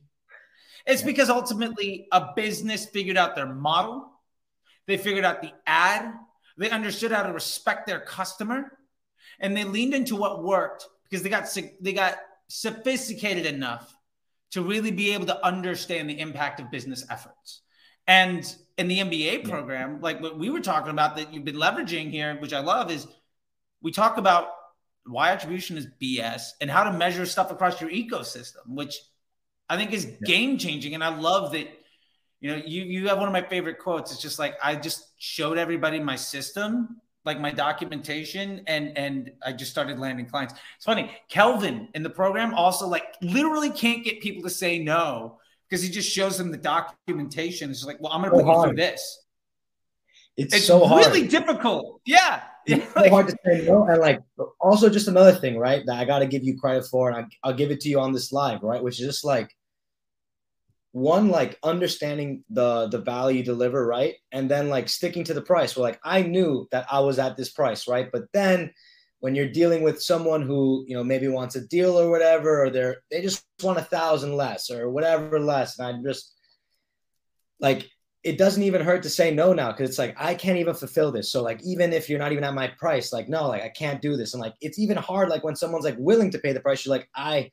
It's 0.87 1.03
because 1.03 1.29
ultimately 1.29 2.09
a 2.13 2.33
business 2.35 2.87
figured 2.87 3.17
out 3.17 3.37
their 3.37 3.53
model. 3.53 4.11
They 4.87 4.97
figured 4.97 5.25
out 5.25 5.43
the 5.43 5.53
ad. 5.67 6.15
They 6.57 6.71
understood 6.71 7.13
how 7.13 7.23
to 7.23 7.33
respect 7.33 7.87
their 7.87 8.01
customer, 8.01 8.73
and 9.39 9.57
they 9.57 9.65
leaned 9.65 9.95
into 9.95 10.17
what 10.17 10.43
worked 10.43 10.87
because 11.05 11.23
they 11.23 11.29
got 11.29 11.57
they 11.81 11.93
got 11.93 12.17
sophisticated 12.49 13.47
enough 13.47 13.95
to 14.51 14.63
really 14.63 14.91
be 14.91 15.13
able 15.13 15.27
to 15.27 15.47
understand 15.47 16.09
the 16.09 16.19
impact 16.19 16.59
of 16.59 16.71
business 16.71 17.05
efforts. 17.11 17.61
And 18.09 18.53
in 18.79 18.89
the 18.89 18.99
MBA 18.99 19.49
program, 19.49 20.01
like 20.01 20.21
what 20.21 20.39
we 20.39 20.51
were 20.51 20.61
talking 20.61 20.91
about 20.91 21.17
that 21.17 21.33
you've 21.33 21.45
been 21.45 21.57
leveraging 21.57 22.11
here, 22.11 22.37
which 22.41 22.55
I 22.55 22.61
love, 22.61 22.91
is 22.91 23.07
we 23.83 23.93
talk 23.93 24.17
about 24.17 24.49
why 25.07 25.31
attribution 25.31 25.77
is 25.77 25.87
BS 26.01 26.53
and 26.61 26.71
how 26.71 26.85
to 26.85 26.93
measure 26.93 27.27
stuff 27.27 27.51
across 27.51 27.81
your 27.81 27.91
ecosystem, 27.91 28.67
which 28.67 28.99
I 29.69 29.77
think 29.77 29.93
is 29.93 30.07
game 30.25 30.59
changing. 30.59 30.95
And 30.95 31.05
I 31.05 31.17
love 31.17 31.53
that, 31.53 31.69
you 32.41 32.51
know, 32.51 32.63
you, 32.65 32.83
you 32.83 33.09
have 33.09 33.19
one 33.19 33.29
of 33.29 33.33
my 33.33 33.43
favorite 33.43 33.79
quotes. 33.79 34.11
It's 34.11 34.23
just 34.23 34.39
like, 34.39 34.55
I 34.63 34.75
just 34.75 35.05
showed 35.19 35.59
everybody 35.59 36.01
my 36.01 36.17
system 36.17 37.01
like 37.25 37.41
my 37.41 37.51
documentation 37.51 38.63
and 38.67 38.97
and 38.97 39.33
I 39.45 39.53
just 39.53 39.71
started 39.71 39.99
landing 39.99 40.25
clients. 40.25 40.55
It's 40.77 40.87
funny. 40.87 41.15
Kelvin 41.29 41.89
in 41.95 42.03
the 42.03 42.09
program 42.09 42.55
also 42.55 42.87
like 42.89 43.17
literally 43.21 43.71
can't 43.71 44.03
get 44.03 44.23
people 44.23 44.43
to 44.45 44.51
say 44.51 44.79
no 44.79 45.39
because 45.69 45.83
he 45.83 45.91
just 45.91 46.11
shows 46.11 46.39
them 46.39 46.51
the 46.51 46.57
documentation. 46.57 47.71
It's 47.71 47.85
like, 47.85 48.01
well, 48.01 48.13
I'm 48.13 48.23
gonna 48.23 48.33
so 48.33 48.43
put 48.43 48.47
hard. 48.47 48.71
you 48.71 48.77
through 48.77 48.77
this. 48.77 49.25
It's, 50.37 50.55
it's 50.55 50.67
so 50.67 50.85
hard. 50.87 51.07
really 51.07 51.27
difficult. 51.27 52.01
Yeah. 52.05 52.43
It's 52.67 52.93
so 52.93 53.09
hard 53.09 53.29
to 53.29 53.37
say 53.45 53.65
no. 53.67 53.85
And 53.85 54.01
like 54.01 54.21
also 54.61 54.89
just 54.89 55.09
another 55.09 55.33
thing, 55.33 55.59
right? 55.59 55.85
That 55.87 55.99
I 55.99 56.05
gotta 56.05 56.27
give 56.27 56.45
you 56.45 56.59
credit 56.59 56.87
for, 56.87 57.11
and 57.11 57.25
I, 57.25 57.49
I'll 57.49 57.55
give 57.55 57.71
it 57.71 57.81
to 57.81 57.89
you 57.89 57.99
on 57.99 58.13
this 58.13 58.33
live, 58.33 58.63
right? 58.63 58.83
Which 58.83 59.01
is 59.01 59.07
just 59.07 59.25
like 59.25 59.55
one 60.93 61.29
like 61.29 61.59
understanding 61.63 62.43
the 62.51 62.89
the 62.89 62.99
value 62.99 63.43
deliver 63.43 63.87
right 63.87 64.15
and 64.33 64.51
then 64.51 64.69
like 64.69 64.89
sticking 64.89 65.23
to 65.23 65.35
the 65.35 65.43
price 65.43 65.77
Well, 65.77 65.85
like 65.85 66.01
i 66.03 66.23
knew 66.23 66.67
that 66.73 66.87
i 66.91 66.99
was 67.01 67.19
at 67.19 67.37
this 67.37 67.51
price 67.51 67.87
right 67.87 68.09
but 68.11 68.25
then 68.33 68.73
when 69.21 69.35
you're 69.35 69.49
dealing 69.49 69.83
with 69.83 70.03
someone 70.03 70.43
who 70.43 70.85
you 70.87 70.95
know 70.95 71.05
maybe 71.05 71.29
wants 71.29 71.57
a 71.57 71.67
deal 71.67 71.99
or 71.99 72.11
whatever 72.11 72.65
or 72.65 72.71
they're 72.71 73.03
they 73.11 73.21
just 73.21 73.45
want 73.63 73.79
a 73.79 73.83
thousand 73.83 74.35
less 74.35 74.71
or 74.71 74.91
whatever 74.91 75.41
less 75.41 75.79
and 75.79 75.89
i'm 75.89 76.05
just 76.05 76.35
like 77.61 77.89
it 78.25 78.37
doesn't 78.37 78.63
even 78.63 78.83
hurt 78.83 79.03
to 79.03 79.11
say 79.11 79.33
no 79.33 79.53
now 79.53 79.71
because 79.71 79.89
it's 79.89 79.99
like 79.99 80.15
i 80.19 80.35
can't 80.35 80.59
even 80.59 80.75
fulfill 80.75 81.11
this 81.11 81.33
so 81.33 81.43
like 81.43 81.61
even 81.65 81.93
if 81.93 82.09
you're 82.09 82.19
not 82.19 82.33
even 82.33 82.45
at 82.45 82.55
my 82.55 82.69
price 82.79 83.13
like 83.13 83.29
no 83.29 83.49
like 83.49 83.63
i 83.63 83.69
can't 83.69 84.03
do 84.03 84.17
this 84.17 84.35
and 84.35 84.41
like 84.41 84.55
it's 84.61 84.79
even 84.79 84.97
hard 84.97 85.29
like 85.29 85.45
when 85.45 85.57
someone's 85.57 85.85
like 85.85 85.97
willing 85.99 86.31
to 86.31 86.39
pay 86.39 86.53
the 86.53 86.61
price 86.61 86.85
you're 86.85 86.95
like 86.95 87.09
i 87.17 87.51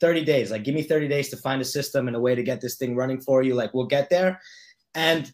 30 0.00 0.24
days. 0.24 0.50
Like, 0.50 0.64
give 0.64 0.74
me 0.74 0.82
30 0.82 1.08
days 1.08 1.30
to 1.30 1.36
find 1.36 1.62
a 1.62 1.64
system 1.64 2.08
and 2.08 2.16
a 2.16 2.20
way 2.20 2.34
to 2.34 2.42
get 2.42 2.60
this 2.60 2.76
thing 2.76 2.94
running 2.94 3.20
for 3.20 3.42
you. 3.42 3.54
Like, 3.54 3.74
we'll 3.74 3.86
get 3.86 4.10
there. 4.10 4.40
And 4.94 5.32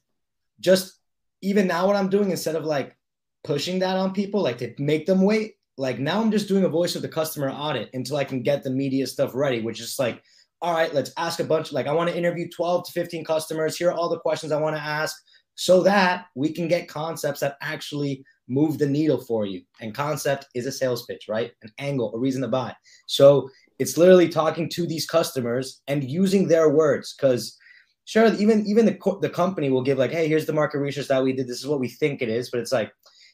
just 0.61 0.99
even 1.43 1.67
now, 1.67 1.87
what 1.87 1.97
I'm 1.97 2.09
doing, 2.09 2.31
instead 2.31 2.57
of 2.57 2.65
like 2.65 2.97
pushing 3.43 3.81
that 3.81 3.97
on 3.97 4.13
people, 4.13 4.43
like 4.43 4.59
to 4.59 4.75
make 4.79 5.07
them 5.07 5.23
wait, 5.23 5.55
like 5.81 5.99
now 5.99 6.21
I'm 6.21 6.31
just 6.31 6.47
doing 6.47 6.65
a 6.65 6.69
voice 6.69 6.95
of 6.95 7.01
the 7.01 7.09
customer 7.09 7.49
audit 7.49 7.89
until 7.95 8.19
I 8.19 8.25
can 8.25 8.43
get 8.43 8.63
the 8.63 8.71
media 8.71 9.07
stuff 9.07 9.35
ready, 9.35 9.63
which 9.63 9.81
is 9.81 9.99
like, 9.99 10.23
all 10.61 10.75
right, 10.75 10.93
let's 10.93 11.11
ask 11.17 11.41
a 11.41 11.45
bunch. 11.45 11.73
Like, 11.73 11.87
I 11.87 11.93
want 11.95 12.11
to 12.11 12.17
interview 12.17 12.51
12 12.55 12.85
to 12.85 12.93
15 12.93 13.25
customers. 13.25 13.79
Here 13.79 13.89
are 13.89 13.95
all 13.95 14.11
the 14.11 14.19
questions 14.19 14.53
I 14.53 14.61
want 14.61 14.77
to 14.77 14.83
ask 14.83 15.17
so 15.55 15.83
that 15.85 16.27
we 16.35 16.53
can 16.53 16.69
get 16.69 16.87
concepts 16.87 17.41
that 17.41 17.57
actually 17.63 18.23
move 18.47 18.77
the 18.77 18.87
needle 18.87 19.23
for 19.23 19.47
you. 19.47 19.63
And 19.81 19.95
concept 19.95 20.49
is 20.55 20.67
a 20.67 20.73
sales 20.73 21.07
pitch, 21.07 21.29
right? 21.31 21.51
An 21.63 21.73
angle, 21.79 22.15
a 22.15 22.19
reason 22.19 22.43
to 22.43 22.49
buy. 22.49 22.77
So 23.07 23.49
it's 23.79 23.97
literally 23.97 24.29
talking 24.29 24.69
to 24.69 24.87
these 24.87 25.07
customers 25.07 25.81
and 25.89 26.05
using 26.05 26.47
their 26.47 26.69
words 26.69 27.15
because 27.17 27.57
sure 28.05 28.35
even 28.35 28.67
even 28.67 28.85
the, 28.85 29.19
the 29.23 29.31
company 29.31 29.71
will 29.71 29.83
give 29.83 29.97
like 29.97 30.11
hey 30.11 30.27
here's 30.27 30.45
the 30.45 30.53
market 30.53 30.79
research 30.79 31.09
that 31.09 31.23
we 31.23 31.33
did 31.33 31.47
this 31.47 31.61
is 31.61 31.67
what 31.67 31.81
we 31.81 31.89
think 31.89 32.21
it 32.21 32.29
is 32.29 32.51
but 32.51 32.61
it's 32.61 32.73
like 32.73 32.93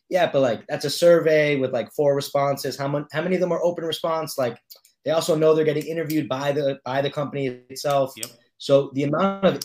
yeah 0.09 0.31
but 0.31 0.41
like 0.41 0.67
that's 0.69 0.85
a 0.85 0.91
survey 0.91 1.57
with 1.57 1.73
like 1.73 1.91
four 1.93 2.15
responses 2.15 2.77
how, 2.77 2.89
much, 2.89 3.05
how 3.13 3.23
many 3.23 3.35
of 3.35 3.41
them 3.41 3.53
are 3.53 3.63
open 3.63 3.85
response 3.85 4.39
like 4.39 4.59
they 5.05 5.11
also 5.13 5.37
know 5.37 5.55
they're 5.55 5.65
getting 5.65 5.87
interviewed 5.87 6.29
by 6.29 6.53
the 6.53 6.79
by 6.85 7.01
the 7.01 7.11
company 7.11 7.47
itself 7.71 8.13
yep. 8.17 8.31
so 8.59 8.91
the 8.95 9.05
amount 9.05 9.45
of 9.45 9.61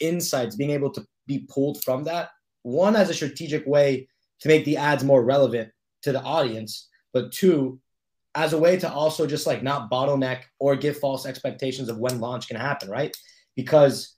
insights 0.00 0.56
being 0.56 0.70
able 0.70 0.90
to 0.90 1.04
be 1.26 1.46
pulled 1.48 1.82
from 1.84 2.04
that. 2.04 2.30
One, 2.62 2.96
as 2.96 3.10
a 3.10 3.14
strategic 3.14 3.66
way 3.66 4.08
to 4.40 4.48
make 4.48 4.64
the 4.64 4.76
ads 4.76 5.04
more 5.04 5.24
relevant 5.24 5.70
to 6.02 6.12
the 6.12 6.22
audience, 6.22 6.88
but 7.12 7.32
two, 7.32 7.80
as 8.34 8.52
a 8.52 8.58
way 8.58 8.76
to 8.76 8.90
also 8.90 9.26
just 9.26 9.46
like 9.46 9.62
not 9.62 9.90
bottleneck 9.90 10.42
or 10.58 10.76
give 10.76 10.98
false 10.98 11.26
expectations 11.26 11.88
of 11.88 11.98
when 11.98 12.20
launch 12.20 12.48
can 12.48 12.56
happen, 12.56 12.88
right? 12.88 13.16
Because 13.56 14.14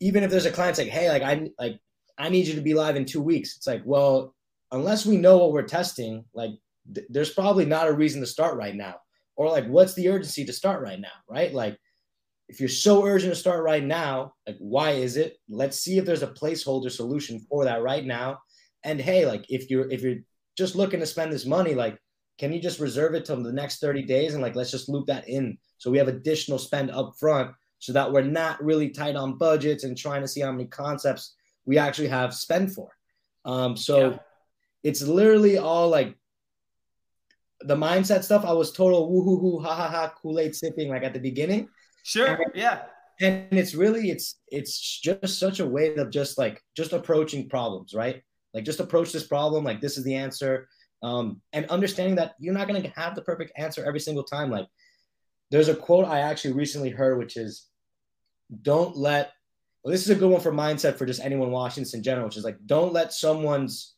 even 0.00 0.22
if 0.22 0.30
there's 0.30 0.46
a 0.46 0.50
client 0.50 0.78
like, 0.78 0.88
hey, 0.88 1.08
like 1.08 1.22
I 1.22 1.50
like 1.58 1.78
I 2.18 2.28
need 2.28 2.46
you 2.46 2.54
to 2.54 2.60
be 2.60 2.74
live 2.74 2.96
in 2.96 3.04
two 3.04 3.22
weeks, 3.22 3.56
it's 3.56 3.66
like, 3.66 3.82
well, 3.84 4.34
unless 4.72 5.06
we 5.06 5.16
know 5.16 5.38
what 5.38 5.52
we're 5.52 5.62
testing, 5.62 6.24
like 6.34 6.50
th- 6.92 7.06
there's 7.10 7.32
probably 7.32 7.64
not 7.64 7.88
a 7.88 7.92
reason 7.92 8.20
to 8.20 8.26
start 8.26 8.56
right 8.56 8.74
now. 8.74 8.96
Or 9.36 9.48
like, 9.48 9.66
what's 9.66 9.94
the 9.94 10.08
urgency 10.08 10.44
to 10.44 10.52
start 10.52 10.82
right 10.82 11.00
now, 11.00 11.12
right? 11.28 11.52
Like, 11.52 11.78
if 12.48 12.60
you're 12.60 12.68
so 12.68 13.06
urgent 13.06 13.32
to 13.32 13.38
start 13.38 13.64
right 13.64 13.84
now, 13.84 14.34
like, 14.46 14.56
why 14.58 14.90
is 14.90 15.16
it? 15.16 15.36
Let's 15.48 15.78
see 15.78 15.96
if 15.96 16.04
there's 16.04 16.22
a 16.22 16.28
placeholder 16.28 16.90
solution 16.90 17.40
for 17.48 17.64
that 17.64 17.82
right 17.82 18.04
now. 18.04 18.38
And 18.84 19.00
hey, 19.00 19.26
like, 19.26 19.46
if 19.48 19.70
you're 19.70 19.90
if 19.90 20.02
you're 20.02 20.18
just 20.56 20.74
looking 20.74 21.00
to 21.00 21.06
spend 21.06 21.32
this 21.32 21.46
money, 21.46 21.74
like, 21.74 21.98
can 22.38 22.52
you 22.52 22.60
just 22.60 22.80
reserve 22.80 23.14
it 23.14 23.24
till 23.24 23.42
the 23.42 23.52
next 23.52 23.80
30 23.80 24.02
days 24.02 24.34
and 24.34 24.42
like 24.42 24.56
let's 24.56 24.70
just 24.70 24.88
loop 24.88 25.06
that 25.06 25.28
in 25.28 25.56
so 25.78 25.90
we 25.90 25.98
have 25.98 26.08
additional 26.08 26.58
spend 26.58 26.90
up 26.90 27.12
front 27.18 27.52
so 27.78 27.92
that 27.92 28.10
we're 28.10 28.22
not 28.22 28.62
really 28.62 28.88
tight 28.88 29.16
on 29.16 29.38
budgets 29.38 29.84
and 29.84 29.96
trying 29.96 30.22
to 30.22 30.28
see 30.28 30.40
how 30.40 30.52
many 30.52 30.66
concepts 30.66 31.34
we 31.66 31.78
actually 31.78 32.08
have 32.08 32.34
spend 32.34 32.72
for. 32.72 32.88
Um, 33.44 33.76
so 33.76 34.10
yeah. 34.10 34.18
It's 34.82 35.02
literally 35.02 35.58
all 35.58 35.88
like 35.88 36.16
the 37.60 37.76
mindset 37.76 38.24
stuff, 38.24 38.44
I 38.44 38.52
was 38.52 38.72
total 38.72 39.10
woohoo 39.10 39.40
hoo 39.40 39.60
ha 39.60 39.74
ha 39.74 39.88
ha 39.88 40.14
Kool 40.20 40.40
Aid 40.40 40.54
sipping 40.54 40.88
like 40.88 41.04
at 41.04 41.12
the 41.12 41.20
beginning. 41.20 41.68
Sure. 42.02 42.26
And, 42.26 42.52
yeah. 42.54 42.82
And 43.20 43.46
it's 43.52 43.74
really 43.74 44.10
it's 44.10 44.40
it's 44.48 45.00
just 45.00 45.38
such 45.38 45.60
a 45.60 45.66
way 45.66 45.94
of 45.94 46.10
just 46.10 46.38
like 46.38 46.62
just 46.76 46.92
approaching 46.92 47.48
problems, 47.48 47.94
right? 47.94 48.22
Like 48.52 48.64
just 48.64 48.80
approach 48.80 49.12
this 49.12 49.26
problem 49.26 49.64
like 49.64 49.80
this 49.80 49.96
is 49.96 50.04
the 50.04 50.14
answer, 50.14 50.68
um, 51.02 51.40
and 51.52 51.66
understanding 51.66 52.16
that 52.16 52.34
you're 52.38 52.54
not 52.54 52.68
going 52.68 52.82
to 52.82 52.88
have 52.90 53.14
the 53.14 53.22
perfect 53.22 53.52
answer 53.56 53.84
every 53.84 54.00
single 54.00 54.24
time. 54.24 54.50
Like 54.50 54.66
there's 55.50 55.68
a 55.68 55.74
quote 55.74 56.06
I 56.06 56.20
actually 56.20 56.54
recently 56.54 56.90
heard, 56.90 57.18
which 57.18 57.36
is, 57.36 57.68
"Don't 58.62 58.96
let." 58.96 59.32
Well, 59.84 59.92
this 59.92 60.02
is 60.02 60.10
a 60.10 60.14
good 60.14 60.30
one 60.30 60.40
for 60.40 60.52
mindset 60.52 60.96
for 60.96 61.06
just 61.06 61.20
anyone 61.20 61.50
watching 61.50 61.82
this 61.82 61.94
in 61.94 62.02
general, 62.02 62.26
which 62.26 62.36
is 62.36 62.44
like, 62.44 62.58
don't 62.66 62.92
let 62.92 63.12
someone's 63.12 63.94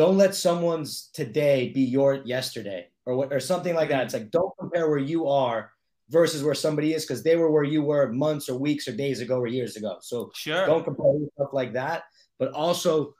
don't 0.00 0.16
let 0.16 0.34
someone's 0.34 1.10
today 1.12 1.68
be 1.74 1.82
your 1.82 2.22
yesterday 2.24 2.88
or 3.04 3.16
what 3.16 3.30
or 3.34 3.38
something 3.38 3.74
like 3.74 3.90
that. 3.90 4.04
It's 4.04 4.14
mm-hmm. 4.14 4.24
like 4.24 4.30
don't 4.30 4.54
compare 4.58 4.88
where 4.88 4.98
you 5.12 5.28
are 5.28 5.72
versus 6.08 6.42
where 6.42 6.54
somebody 6.54 6.94
is 6.94 7.04
because 7.04 7.22
they 7.22 7.36
were 7.36 7.50
where 7.50 7.64
you 7.64 7.82
were 7.82 8.10
months 8.10 8.48
or 8.48 8.56
weeks 8.58 8.88
or 8.88 8.92
days 8.92 9.20
ago 9.20 9.36
or 9.38 9.46
years 9.46 9.76
ago. 9.76 9.98
So 10.00 10.30
sure. 10.34 10.64
don't 10.64 10.84
compare 10.84 11.12
yourself 11.12 11.50
like 11.52 11.74
that, 11.74 12.04
but 12.38 12.50
also 12.52 13.14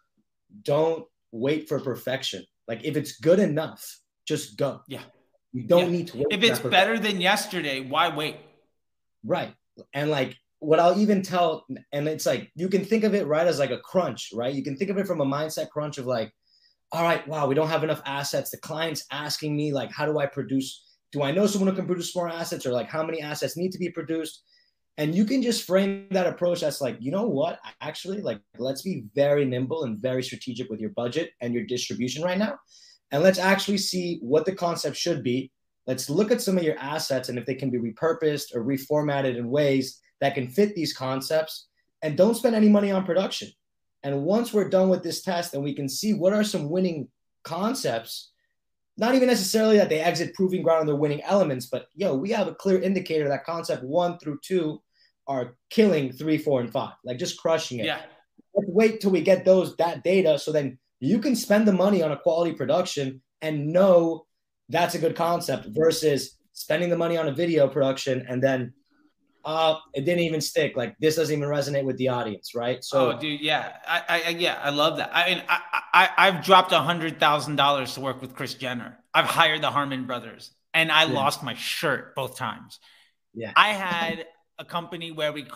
don't 0.63 1.05
wait 1.33 1.69
for 1.69 1.79
perfection. 1.81 2.47
Like 2.67 2.83
if 2.83 2.97
it's 2.97 3.19
good 3.19 3.41
enough, 3.41 3.83
just 4.27 4.57
go. 4.57 4.81
Yeah. 4.89 5.03
You 5.53 5.65
don't 5.65 5.85
yeah. 5.85 5.99
need 5.99 6.07
to 6.09 6.17
wait. 6.17 6.27
If 6.31 6.43
it's 6.43 6.61
better 6.61 6.99
than 6.99 7.21
yesterday, 7.21 7.81
why 7.83 8.09
wait? 8.09 8.39
Right. 9.23 9.53
And 9.93 10.11
like 10.11 10.35
what 10.61 10.81
I'll 10.81 10.99
even 10.99 11.21
tell, 11.21 11.67
and 11.93 12.09
it's 12.09 12.25
like 12.25 12.51
you 12.55 12.71
can 12.71 12.87
think 12.87 13.05
of 13.05 13.15
it 13.15 13.27
right 13.27 13.47
as 13.47 13.59
like 13.59 13.71
a 13.71 13.81
crunch, 13.81 14.31
right? 14.33 14.55
You 14.55 14.65
can 14.65 14.79
think 14.79 14.91
of 14.91 14.97
it 14.97 15.07
from 15.07 15.21
a 15.21 15.27
mindset 15.27 15.69
crunch 15.69 15.99
of 15.99 16.07
like, 16.07 16.33
all 16.93 17.05
right, 17.05 17.27
wow, 17.29 17.47
we 17.47 17.55
don't 17.55 17.69
have 17.69 17.85
enough 17.85 18.03
assets. 18.05 18.51
The 18.51 18.57
client's 18.59 19.05
asking 19.13 19.55
me, 19.55 19.73
like, 19.73 19.93
how 19.93 20.07
do 20.07 20.19
I 20.19 20.27
produce? 20.27 20.85
Do 21.13 21.23
I 21.23 21.31
know 21.31 21.47
someone 21.47 21.71
who 21.71 21.77
can 21.77 21.87
produce 21.87 22.15
more 22.15 22.29
assets 22.29 22.67
or 22.67 22.73
like 22.73 22.89
how 22.89 23.05
many 23.05 23.21
assets 23.21 23.57
need 23.57 23.73
to 23.73 23.79
be 23.79 23.91
produced? 23.91 24.43
And 24.99 25.15
you 25.15 25.25
can 25.25 25.43
just 25.43 25.67
frame 25.67 26.07
that 26.11 26.27
approach 26.27 26.63
as 26.63 26.81
like, 26.81 26.97
you 27.01 27.11
know 27.11 27.27
what? 27.27 27.59
Actually, 27.81 28.21
like, 28.21 28.41
let's 28.59 28.83
be 28.83 29.05
very 29.15 29.45
nimble 29.45 29.85
and 29.85 29.99
very 29.99 30.23
strategic 30.23 30.69
with 30.69 30.81
your 30.81 30.91
budget 30.91 31.31
and 31.41 31.55
your 31.55 31.65
distribution 31.65 32.23
right 32.23 32.39
now. 32.39 32.59
And 33.11 33.23
let's 33.23 33.39
actually 33.39 33.79
see 33.79 34.19
what 34.21 34.45
the 34.45 34.55
concept 34.55 34.97
should 34.97 35.23
be. 35.23 35.51
Let's 35.87 36.11
look 36.11 36.31
at 36.31 36.43
some 36.43 36.59
of 36.59 36.65
your 36.65 36.79
assets 36.79 37.29
and 37.29 37.39
if 37.39 37.47
they 37.47 37.55
can 37.55 37.71
be 37.71 37.79
repurposed 37.79 38.55
or 38.55 38.65
reformatted 38.65 39.37
in 39.37 39.49
ways 39.49 40.01
that 40.21 40.35
can 40.35 40.49
fit 40.49 40.75
these 40.75 40.93
concepts. 40.93 41.69
And 42.03 42.17
don't 42.17 42.37
spend 42.37 42.55
any 42.55 42.69
money 42.69 42.91
on 42.91 43.05
production 43.05 43.49
and 44.03 44.23
once 44.23 44.53
we're 44.53 44.69
done 44.69 44.89
with 44.89 45.03
this 45.03 45.23
test 45.23 45.55
and 45.55 45.63
we 45.63 45.75
can 45.75 45.89
see 45.89 46.15
what 46.15 46.33
are 46.33 46.45
some 46.45 46.71
winning 46.71 47.09
concepts, 47.43 48.31
not 48.97 49.15
even 49.15 49.29
necessarily 49.29 49.77
that 49.77 49.89
they 49.89 50.01
exit 50.01 50.35
proving 50.35 50.63
ground 50.63 50.81
on 50.81 50.87
their 50.87 50.97
winning 50.97 51.23
elements, 51.23 51.67
but 51.67 51.87
yo, 51.95 52.15
we 52.15 52.31
have 52.31 52.49
a 52.49 52.55
clear 52.55 52.81
indicator 52.81 53.29
that 53.29 53.45
concept 53.45 53.83
one 53.83 54.19
through 54.19 54.39
two 54.43 54.81
are 55.27 55.57
killing 55.69 56.13
three, 56.13 56.39
four, 56.39 56.61
and 56.61 56.73
five, 56.73 56.95
like 57.05 57.19
just 57.19 57.39
crushing 57.39 57.79
it. 57.79 57.87
Yeah. 57.87 58.03
Let's 58.55 58.69
wait 58.71 59.01
till 59.01 59.11
we 59.11 59.21
get 59.21 59.45
those 59.45 59.77
that 59.77 60.03
data 60.03 60.39
so 60.39 60.51
then 60.51 60.79
you 60.99 61.19
can 61.19 61.37
spend 61.37 61.69
the 61.69 61.73
money 61.73 62.03
on 62.03 62.13
a 62.13 62.17
quality 62.17 62.53
production 62.53 63.23
and 63.43 63.73
know 63.73 64.27
that's 64.69 64.95
a 64.95 64.99
good 64.99 65.17
concept 65.17 65.67
versus 65.71 66.37
spending 66.53 66.91
the 66.91 66.97
money 66.97 67.17
on 67.17 67.29
a 67.29 67.33
video 67.33 67.69
production 67.69 68.27
and 68.29 68.43
then 68.43 68.73
uh, 69.45 69.77
it 69.95 70.05
didn't 70.05 70.21
even 70.21 70.41
stick. 70.41 70.77
Like 70.77 70.97
this 70.99 71.17
doesn't 71.17 71.35
even 71.35 71.49
resonate 71.49 71.85
with 71.85 71.97
the 71.97 72.09
audience, 72.09 72.55
right? 72.55 72.85
So, 72.85 73.13
oh, 73.13 73.19
dude, 73.19 73.41
yeah, 73.41 73.73
I, 73.87 74.23
I, 74.27 74.29
yeah, 74.31 74.61
I 74.63 74.71
love 74.71 74.99
that. 74.99 75.11
I 75.15 75.31
mean, 75.31 75.43
I, 75.49 75.61
I, 75.93 76.09
I've 76.17 76.45
dropped 76.45 76.73
a 76.73 76.81
hundred 76.81 77.19
thousand 77.19 77.57
dollars 77.57 77.95
to 77.95 78.01
work 78.01 78.21
with 78.21 78.35
Kris 78.35 78.55
Jenner. 78.55 78.99
I've 79.15 79.27
hired 79.27 79.63
the 79.63 79.71
Harmon 79.71 80.07
brothers, 80.07 80.51
and 80.75 80.93
I 80.93 81.05
yeah. 81.05 81.15
lost 81.15 81.43
my 81.43 81.55
shirt 81.55 82.15
both 82.15 82.37
times. 82.37 82.79
Yeah, 83.33 83.53
I 83.57 83.69
had 83.73 84.27
a 84.59 84.65
company 84.65 85.11
where 85.11 85.33
we 85.33 85.47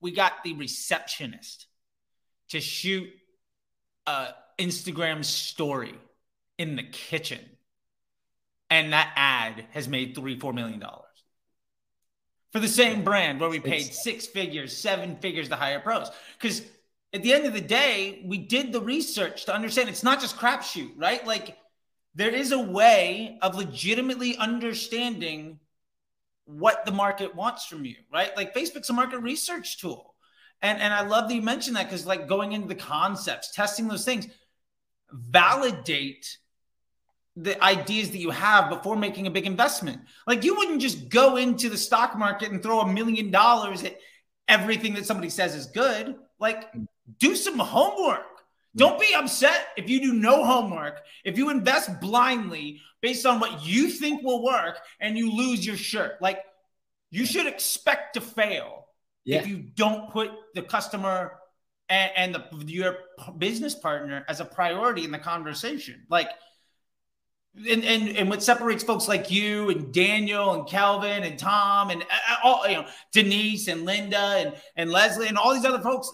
we 0.00 0.12
got 0.12 0.44
the 0.44 0.54
receptionist 0.54 1.66
to 2.50 2.60
shoot 2.60 3.08
a 4.06 4.28
Instagram 4.58 5.24
story 5.24 5.94
in 6.58 6.76
the 6.76 6.82
kitchen, 6.82 7.40
and 8.68 8.92
that 8.92 9.12
ad 9.16 9.66
has 9.70 9.88
made 9.88 10.14
three, 10.14 10.38
four 10.38 10.52
million 10.52 10.80
dollars 10.80 11.06
for 12.52 12.60
the 12.60 12.68
same 12.68 13.04
brand 13.04 13.40
where 13.40 13.50
we 13.50 13.60
paid 13.60 13.86
it's, 13.86 14.02
six 14.02 14.26
figures, 14.26 14.76
seven 14.76 15.16
figures 15.16 15.48
to 15.48 15.56
hire 15.56 15.80
pros. 15.80 16.10
Because 16.38 16.62
at 17.12 17.22
the 17.22 17.32
end 17.32 17.46
of 17.46 17.52
the 17.52 17.60
day, 17.60 18.22
we 18.24 18.38
did 18.38 18.72
the 18.72 18.80
research 18.80 19.44
to 19.46 19.54
understand 19.54 19.88
it's 19.88 20.02
not 20.02 20.20
just 20.20 20.36
crapshoot, 20.36 20.92
right? 20.96 21.24
Like 21.26 21.56
there 22.14 22.30
is 22.30 22.52
a 22.52 22.58
way 22.58 23.38
of 23.42 23.56
legitimately 23.56 24.36
understanding 24.36 25.60
what 26.44 26.84
the 26.84 26.92
market 26.92 27.34
wants 27.34 27.66
from 27.66 27.84
you, 27.84 27.96
right? 28.12 28.36
Like 28.36 28.54
Facebook's 28.54 28.90
a 28.90 28.92
market 28.92 29.20
research 29.20 29.78
tool. 29.80 30.14
And, 30.62 30.80
and 30.80 30.92
I 30.92 31.06
love 31.06 31.28
that 31.28 31.34
you 31.34 31.42
mentioned 31.42 31.76
that 31.76 31.86
because 31.86 32.04
like 32.06 32.26
going 32.26 32.52
into 32.52 32.68
the 32.68 32.74
concepts, 32.74 33.52
testing 33.52 33.88
those 33.88 34.04
things, 34.04 34.26
validate 35.12 36.38
the 37.36 37.62
ideas 37.62 38.10
that 38.10 38.18
you 38.18 38.30
have 38.30 38.68
before 38.68 38.96
making 38.96 39.26
a 39.26 39.30
big 39.30 39.46
investment. 39.46 40.00
Like 40.26 40.44
you 40.44 40.54
wouldn't 40.56 40.80
just 40.80 41.08
go 41.08 41.36
into 41.36 41.68
the 41.68 41.76
stock 41.76 42.16
market 42.16 42.50
and 42.50 42.62
throw 42.62 42.80
a 42.80 42.92
million 42.92 43.30
dollars 43.30 43.82
at 43.84 43.96
everything 44.48 44.94
that 44.94 45.06
somebody 45.06 45.30
says 45.30 45.54
is 45.54 45.66
good. 45.66 46.16
Like 46.38 46.72
mm. 46.72 46.86
do 47.18 47.36
some 47.36 47.58
homework. 47.58 48.26
Don't 48.76 49.00
be 49.00 49.14
upset 49.14 49.68
if 49.76 49.90
you 49.90 50.00
do 50.00 50.12
no 50.12 50.44
homework, 50.44 51.00
if 51.24 51.36
you 51.36 51.50
invest 51.50 52.00
blindly 52.00 52.80
based 53.00 53.26
on 53.26 53.40
what 53.40 53.64
you 53.64 53.88
think 53.88 54.22
will 54.22 54.44
work 54.44 54.78
and 55.00 55.18
you 55.18 55.32
lose 55.32 55.66
your 55.66 55.76
shirt. 55.76 56.20
Like 56.20 56.44
you 57.10 57.26
should 57.26 57.46
expect 57.46 58.14
to 58.14 58.20
fail 58.20 58.86
yeah. 59.24 59.40
if 59.40 59.48
you 59.48 59.58
don't 59.74 60.10
put 60.10 60.30
the 60.54 60.62
customer 60.62 61.38
and, 61.88 62.12
and 62.16 62.34
the, 62.34 62.72
your 62.72 62.98
business 63.38 63.74
partner 63.74 64.24
as 64.28 64.40
a 64.40 64.44
priority 64.44 65.04
in 65.04 65.10
the 65.10 65.18
conversation. 65.18 66.06
Like 66.08 66.28
and, 67.56 67.84
and 67.84 68.16
and 68.16 68.30
what 68.30 68.42
separates 68.42 68.84
folks 68.84 69.08
like 69.08 69.30
you 69.30 69.70
and 69.70 69.92
Daniel 69.92 70.54
and 70.54 70.66
Calvin 70.66 71.24
and 71.24 71.38
Tom 71.38 71.90
and 71.90 72.02
uh, 72.02 72.06
uh, 72.30 72.36
all 72.44 72.68
you 72.68 72.76
know 72.76 72.86
Denise 73.12 73.68
and 73.68 73.84
Linda 73.84 74.16
and 74.16 74.54
and 74.76 74.90
Leslie 74.90 75.28
and 75.28 75.36
all 75.36 75.52
these 75.52 75.64
other 75.64 75.80
folks 75.80 76.10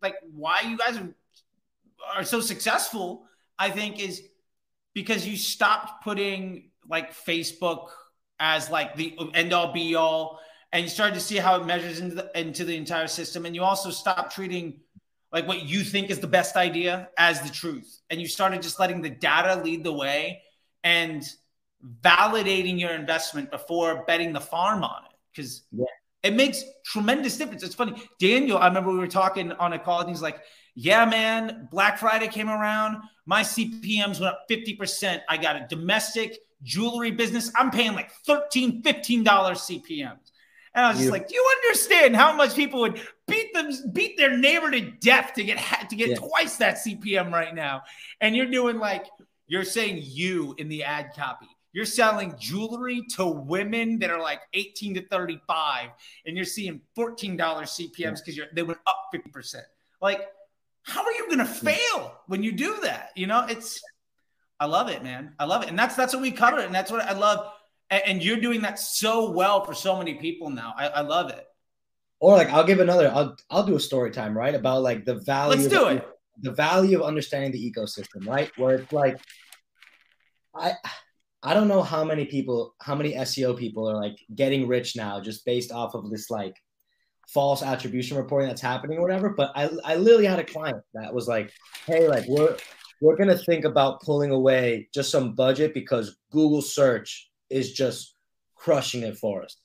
like 0.00 0.14
why 0.32 0.60
you 0.60 0.76
guys 0.76 0.96
are, 0.96 1.14
are 2.14 2.24
so 2.24 2.40
successful 2.40 3.26
I 3.58 3.70
think 3.70 3.98
is 4.00 4.22
because 4.94 5.26
you 5.26 5.36
stopped 5.36 6.04
putting 6.04 6.70
like 6.88 7.12
Facebook 7.12 7.88
as 8.38 8.70
like 8.70 8.94
the 8.96 9.16
end 9.34 9.52
all 9.52 9.72
be 9.72 9.96
all 9.96 10.40
and 10.72 10.84
you 10.84 10.88
started 10.88 11.14
to 11.14 11.20
see 11.20 11.36
how 11.36 11.60
it 11.60 11.66
measures 11.66 12.00
into 12.00 12.14
the, 12.16 12.38
into 12.38 12.64
the 12.64 12.76
entire 12.76 13.08
system 13.08 13.44
and 13.44 13.54
you 13.54 13.62
also 13.62 13.90
stopped 13.90 14.34
treating 14.34 14.78
like 15.32 15.48
what 15.48 15.64
you 15.64 15.82
think 15.82 16.10
is 16.10 16.20
the 16.20 16.26
best 16.26 16.54
idea 16.54 17.08
as 17.18 17.40
the 17.42 17.48
truth 17.48 18.02
and 18.08 18.20
you 18.20 18.28
started 18.28 18.62
just 18.62 18.78
letting 18.78 19.02
the 19.02 19.10
data 19.10 19.60
lead 19.62 19.82
the 19.82 19.92
way 19.92 20.42
and 20.86 21.28
validating 22.00 22.78
your 22.78 22.92
investment 22.92 23.50
before 23.50 24.04
betting 24.06 24.32
the 24.32 24.40
farm 24.40 24.84
on 24.84 25.02
it 25.04 25.16
because 25.34 25.62
yeah. 25.72 25.84
it 26.22 26.32
makes 26.32 26.62
tremendous 26.84 27.36
difference. 27.36 27.64
It's 27.64 27.74
funny, 27.74 28.00
Daniel. 28.20 28.56
I 28.56 28.68
remember 28.68 28.92
we 28.92 28.98
were 28.98 29.08
talking 29.08 29.50
on 29.52 29.72
a 29.72 29.80
call, 29.80 30.00
and 30.00 30.08
he's 30.08 30.22
like, 30.22 30.38
"Yeah, 30.76 31.04
man, 31.04 31.66
Black 31.72 31.98
Friday 31.98 32.28
came 32.28 32.48
around. 32.48 33.02
My 33.26 33.42
CPMS 33.42 34.20
went 34.20 34.32
up 34.32 34.44
fifty 34.48 34.76
percent. 34.76 35.22
I 35.28 35.36
got 35.38 35.56
a 35.56 35.66
domestic 35.68 36.38
jewelry 36.62 37.10
business. 37.10 37.50
I'm 37.56 37.72
paying 37.72 37.94
like 37.94 38.12
13 38.24 38.82
15 38.82 39.24
dollars 39.24 39.58
CPMS." 39.62 40.30
And 40.72 40.84
I 40.84 40.90
was 40.90 40.98
just 40.98 41.10
like, 41.10 41.26
do 41.26 41.34
you 41.34 41.54
understand 41.62 42.14
how 42.14 42.36
much 42.36 42.54
people 42.54 42.80
would 42.80 43.00
beat 43.26 43.54
them, 43.54 43.70
beat 43.94 44.18
their 44.18 44.36
neighbor 44.36 44.70
to 44.70 44.82
death 45.00 45.32
to 45.36 45.42
get 45.42 45.58
to 45.88 45.96
get 45.96 46.10
yeah. 46.10 46.16
twice 46.16 46.58
that 46.58 46.76
CPM 46.76 47.32
right 47.32 47.54
now? 47.54 47.82
And 48.20 48.36
you're 48.36 48.50
doing 48.50 48.78
like 48.78 49.06
you're 49.46 49.64
saying 49.64 50.00
you 50.02 50.54
in 50.58 50.68
the 50.68 50.82
ad 50.82 51.10
copy. 51.16 51.46
You're 51.72 51.84
selling 51.84 52.34
jewelry 52.38 53.02
to 53.16 53.26
women 53.26 53.98
that 53.98 54.10
are 54.10 54.20
like 54.20 54.40
18 54.54 54.94
to 54.94 55.06
35, 55.08 55.90
and 56.24 56.34
you're 56.34 56.46
seeing 56.46 56.80
$14 56.96 57.36
CPMs 57.36 58.24
because 58.24 58.40
they 58.54 58.62
went 58.62 58.78
up 58.86 59.10
50%. 59.14 59.56
Like, 60.00 60.28
how 60.82 61.04
are 61.04 61.12
you 61.12 61.28
gonna 61.28 61.44
fail 61.44 62.14
when 62.28 62.42
you 62.42 62.52
do 62.52 62.78
that? 62.82 63.10
You 63.14 63.26
know, 63.26 63.44
it's 63.48 63.82
I 64.58 64.66
love 64.66 64.88
it, 64.88 65.02
man. 65.02 65.34
I 65.38 65.44
love 65.44 65.64
it. 65.64 65.68
And 65.68 65.78
that's 65.78 65.96
that's 65.96 66.14
what 66.14 66.22
we 66.22 66.30
cover, 66.30 66.60
and 66.60 66.74
that's 66.74 66.90
what 66.90 67.02
I 67.02 67.12
love 67.12 67.52
and, 67.90 68.02
and 68.06 68.24
you're 68.24 68.40
doing 68.40 68.62
that 68.62 68.78
so 68.78 69.30
well 69.30 69.64
for 69.64 69.74
so 69.74 69.96
many 69.96 70.14
people 70.14 70.50
now. 70.50 70.74
I, 70.76 70.88
I 70.88 71.00
love 71.02 71.30
it. 71.30 71.46
Or 72.18 72.36
like 72.36 72.48
I'll 72.48 72.64
give 72.64 72.80
another. 72.80 73.10
I'll 73.14 73.36
I'll 73.50 73.66
do 73.66 73.76
a 73.76 73.80
story 73.80 74.10
time 74.10 74.36
right 74.36 74.54
about 74.54 74.82
like 74.82 75.04
the 75.04 75.16
value. 75.16 75.56
Let's 75.56 75.68
do 75.68 75.88
it. 75.88 76.08
The 76.42 76.52
value 76.52 76.98
of 76.98 77.06
understanding 77.06 77.52
the 77.52 77.72
ecosystem, 77.72 78.26
right? 78.26 78.50
Where 78.56 78.76
it's 78.76 78.92
like, 78.92 79.18
I 80.54 80.74
I 81.42 81.54
don't 81.54 81.68
know 81.68 81.82
how 81.82 82.02
many 82.02 82.24
people, 82.24 82.74
how 82.80 82.94
many 82.94 83.14
SEO 83.14 83.56
people 83.56 83.88
are 83.88 83.96
like 83.96 84.16
getting 84.34 84.66
rich 84.66 84.96
now 84.96 85.20
just 85.20 85.44
based 85.44 85.70
off 85.70 85.94
of 85.94 86.10
this 86.10 86.30
like 86.30 86.56
false 87.28 87.62
attribution 87.62 88.16
reporting 88.16 88.48
that's 88.48 88.60
happening 88.60 88.98
or 88.98 89.02
whatever. 89.02 89.30
But 89.30 89.52
I, 89.54 89.70
I 89.84 89.96
literally 89.96 90.26
had 90.26 90.38
a 90.38 90.44
client 90.44 90.82
that 90.94 91.14
was 91.14 91.28
like, 91.28 91.52
hey, 91.86 92.08
like 92.08 92.24
we're 92.26 92.56
we're 93.00 93.16
gonna 93.16 93.38
think 93.38 93.64
about 93.64 94.00
pulling 94.00 94.30
away 94.30 94.88
just 94.92 95.10
some 95.10 95.34
budget 95.34 95.74
because 95.74 96.16
Google 96.32 96.62
search 96.62 97.30
is 97.50 97.72
just 97.72 98.14
crushing 98.54 99.02
it 99.02 99.16
for 99.16 99.42
us. 99.42 99.56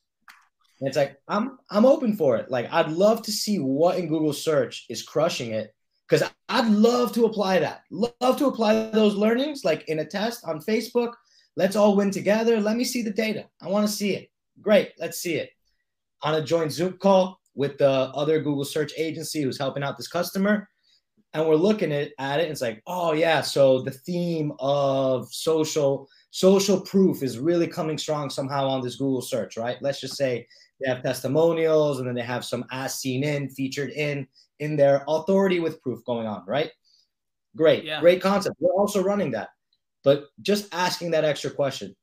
And 0.79 0.87
it's 0.87 0.97
like 0.97 1.17
I'm 1.27 1.57
I'm 1.69 1.85
open 1.85 2.15
for 2.15 2.37
it. 2.37 2.51
Like 2.51 2.71
I'd 2.71 2.91
love 2.91 3.23
to 3.23 3.31
see 3.31 3.57
what 3.57 3.97
in 3.97 4.07
Google 4.07 4.33
search 4.33 4.85
is 4.89 5.03
crushing 5.03 5.51
it 5.51 5.73
because 6.11 6.29
I'd 6.49 6.67
love 6.67 7.13
to 7.13 7.23
apply 7.23 7.59
that. 7.59 7.83
Love 7.89 8.37
to 8.37 8.47
apply 8.47 8.89
those 8.89 9.15
learnings 9.15 9.63
like 9.63 9.87
in 9.87 9.99
a 9.99 10.05
test 10.05 10.43
on 10.45 10.59
Facebook. 10.59 11.13
Let's 11.55 11.77
all 11.77 11.95
win 11.95 12.11
together. 12.11 12.59
Let 12.59 12.75
me 12.75 12.83
see 12.83 13.01
the 13.01 13.11
data. 13.11 13.45
I 13.61 13.69
want 13.69 13.87
to 13.87 13.93
see 13.93 14.15
it. 14.15 14.29
Great, 14.61 14.91
let's 14.99 15.19
see 15.19 15.35
it. 15.35 15.51
On 16.23 16.35
a 16.35 16.43
joint 16.43 16.73
Zoom 16.73 16.97
call 16.97 17.39
with 17.55 17.77
the 17.77 17.89
other 17.89 18.41
Google 18.41 18.65
search 18.65 18.91
agency 18.97 19.41
who's 19.41 19.57
helping 19.57 19.83
out 19.83 19.95
this 19.95 20.09
customer. 20.09 20.67
And 21.33 21.47
we're 21.47 21.55
looking 21.55 21.93
at, 21.93 22.11
at 22.19 22.41
it, 22.41 22.43
and 22.43 22.51
it's 22.51 22.61
like, 22.61 22.83
oh 22.87 23.13
yeah, 23.13 23.39
so 23.39 23.81
the 23.81 23.91
theme 23.91 24.51
of 24.59 25.33
social 25.33 26.09
social 26.31 26.81
proof 26.81 27.23
is 27.23 27.39
really 27.39 27.67
coming 27.67 27.97
strong 27.97 28.29
somehow 28.29 28.67
on 28.67 28.81
this 28.81 28.97
Google 28.97 29.21
search, 29.21 29.55
right? 29.55 29.77
Let's 29.81 30.01
just 30.01 30.17
say 30.17 30.45
they 30.81 30.89
have 30.89 31.03
testimonials 31.03 31.99
and 31.99 32.07
then 32.07 32.15
they 32.15 32.21
have 32.21 32.43
some 32.43 32.65
as 32.71 32.99
seen 32.99 33.23
in, 33.23 33.49
featured 33.49 33.91
in, 33.91 34.27
in 34.61 34.77
their 34.77 35.03
authority 35.07 35.59
with 35.59 35.81
proof 35.81 36.05
going 36.05 36.27
on, 36.27 36.43
right? 36.47 36.71
Great, 37.57 37.83
yeah. 37.83 37.99
great 37.99 38.21
concept. 38.21 38.55
We're 38.59 38.73
also 38.73 39.03
running 39.03 39.31
that. 39.31 39.49
But 40.03 40.27
just 40.41 40.73
asking 40.73 41.11
that 41.11 41.25
extra 41.25 41.51
question 41.51 41.95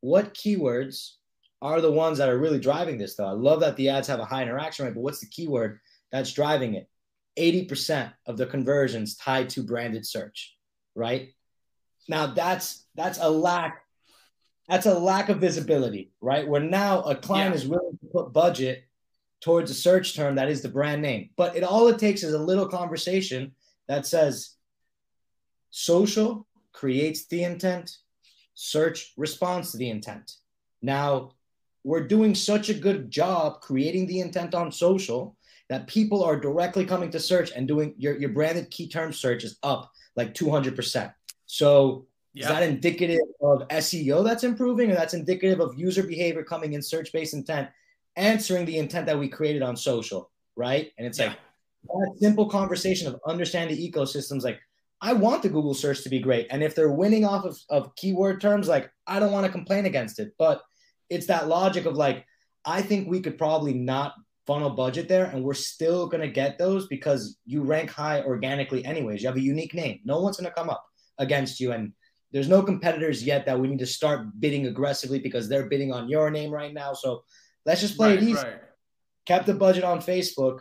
what 0.00 0.34
keywords 0.34 1.14
are 1.60 1.80
the 1.80 1.90
ones 1.90 2.18
that 2.18 2.28
are 2.28 2.38
really 2.38 2.58
driving 2.58 2.98
this, 2.98 3.14
though? 3.16 3.26
I 3.26 3.32
love 3.32 3.60
that 3.60 3.76
the 3.76 3.88
ads 3.88 4.08
have 4.08 4.20
a 4.20 4.24
high 4.24 4.42
interaction 4.42 4.84
rate, 4.84 4.94
but 4.94 5.00
what's 5.02 5.20
the 5.20 5.26
keyword 5.26 5.78
that's 6.10 6.32
driving 6.32 6.74
it? 6.74 6.88
80% 7.38 8.12
of 8.26 8.36
the 8.36 8.46
conversions 8.46 9.16
tied 9.16 9.48
to 9.50 9.62
branded 9.62 10.04
search, 10.04 10.56
right? 10.94 11.30
Now 12.08 12.26
that's 12.26 12.84
that's 12.94 13.18
a 13.20 13.30
lack 13.30 13.82
that's 14.68 14.86
a 14.86 14.98
lack 14.98 15.28
of 15.28 15.38
visibility, 15.38 16.12
right? 16.20 16.46
Where 16.46 16.60
now 16.60 17.02
a 17.02 17.14
client 17.14 17.54
yeah. 17.54 17.60
is 17.60 17.68
willing 17.68 17.98
to 18.00 18.06
put 18.12 18.32
budget 18.32 18.84
towards 19.42 19.70
a 19.70 19.74
search 19.74 20.14
term 20.14 20.36
that 20.36 20.48
is 20.48 20.62
the 20.62 20.68
brand 20.68 21.02
name. 21.02 21.30
But 21.36 21.56
it 21.56 21.64
all 21.64 21.88
it 21.88 21.98
takes 21.98 22.22
is 22.22 22.32
a 22.32 22.38
little 22.38 22.68
conversation 22.68 23.52
that 23.88 24.06
says 24.06 24.54
social 25.70 26.46
creates 26.72 27.26
the 27.26 27.42
intent, 27.42 27.98
search 28.54 29.12
responds 29.16 29.72
to 29.72 29.78
the 29.78 29.90
intent. 29.90 30.32
Now, 30.80 31.32
we're 31.84 32.06
doing 32.06 32.34
such 32.34 32.68
a 32.68 32.74
good 32.74 33.10
job 33.10 33.60
creating 33.60 34.06
the 34.06 34.20
intent 34.20 34.54
on 34.54 34.70
social 34.70 35.36
that 35.68 35.86
people 35.86 36.22
are 36.22 36.38
directly 36.38 36.84
coming 36.84 37.10
to 37.10 37.18
search 37.18 37.50
and 37.56 37.66
doing 37.66 37.94
your, 37.96 38.16
your 38.18 38.30
branded 38.30 38.70
key 38.70 38.88
term 38.88 39.12
search 39.12 39.42
is 39.42 39.58
up 39.62 39.90
like 40.16 40.34
200%. 40.34 41.12
So 41.46 42.06
yeah. 42.34 42.44
is 42.44 42.48
that 42.48 42.62
indicative 42.62 43.20
of 43.40 43.66
SEO 43.68 44.24
that's 44.24 44.44
improving, 44.44 44.90
or 44.90 44.94
that's 44.94 45.14
indicative 45.14 45.60
of 45.60 45.78
user 45.78 46.02
behavior 46.02 46.44
coming 46.44 46.74
in 46.74 46.82
search 46.82 47.12
based 47.12 47.34
intent, 47.34 47.68
answering 48.16 48.64
the 48.64 48.78
intent 48.78 49.06
that 49.06 49.18
we 49.18 49.28
created 49.28 49.62
on 49.62 49.76
social, 49.76 50.30
right? 50.56 50.90
And 50.98 51.06
it's 51.06 51.18
yeah. 51.18 51.26
like 51.26 51.38
that 51.84 52.16
simple 52.20 52.48
conversation 52.48 53.08
of 53.08 53.20
understanding 53.26 53.76
the 53.76 53.90
ecosystems. 53.90 54.42
Like, 54.42 54.60
I 55.00 55.12
want 55.12 55.42
the 55.42 55.48
Google 55.48 55.74
search 55.74 56.02
to 56.02 56.08
be 56.08 56.20
great. 56.20 56.46
And 56.50 56.62
if 56.62 56.74
they're 56.74 56.92
winning 56.92 57.24
off 57.24 57.44
of, 57.44 57.58
of 57.70 57.94
keyword 57.96 58.40
terms, 58.40 58.68
like, 58.68 58.90
I 59.06 59.18
don't 59.18 59.32
want 59.32 59.46
to 59.46 59.52
complain 59.52 59.86
against 59.86 60.18
it. 60.18 60.32
But 60.38 60.62
it's 61.10 61.26
that 61.26 61.48
logic 61.48 61.86
of 61.86 61.96
like, 61.96 62.24
I 62.64 62.82
think 62.82 63.08
we 63.08 63.20
could 63.20 63.38
probably 63.38 63.74
not 63.74 64.14
funnel 64.46 64.70
budget 64.70 65.08
there 65.08 65.26
and 65.26 65.44
we're 65.44 65.54
still 65.54 66.08
going 66.08 66.20
to 66.20 66.28
get 66.28 66.58
those 66.58 66.88
because 66.88 67.38
you 67.46 67.62
rank 67.62 67.88
high 67.88 68.20
organically 68.22 68.84
anyways 68.84 69.22
you 69.22 69.28
have 69.28 69.36
a 69.36 69.40
unique 69.40 69.72
name 69.72 70.00
no 70.04 70.20
one's 70.20 70.36
going 70.36 70.50
to 70.50 70.54
come 70.54 70.68
up 70.68 70.84
against 71.18 71.60
you. 71.60 71.72
And 71.72 71.92
there's 72.32 72.48
no 72.48 72.62
competitors 72.62 73.22
yet 73.22 73.46
that 73.46 73.58
we 73.58 73.68
need 73.68 73.78
to 73.78 73.86
start 73.86 74.40
bidding 74.40 74.66
aggressively 74.66 75.18
because 75.18 75.48
they're 75.48 75.68
bidding 75.68 75.92
on 75.92 76.08
your 76.08 76.30
name 76.30 76.50
right 76.50 76.72
now. 76.72 76.92
So 76.92 77.24
let's 77.66 77.80
just 77.80 77.96
play 77.96 78.10
right, 78.10 78.22
it 78.22 78.24
easy. 78.24 78.42
Right. 78.42 78.60
Kept 79.26 79.46
the 79.46 79.54
budget 79.54 79.84
on 79.84 80.00
Facebook, 80.00 80.60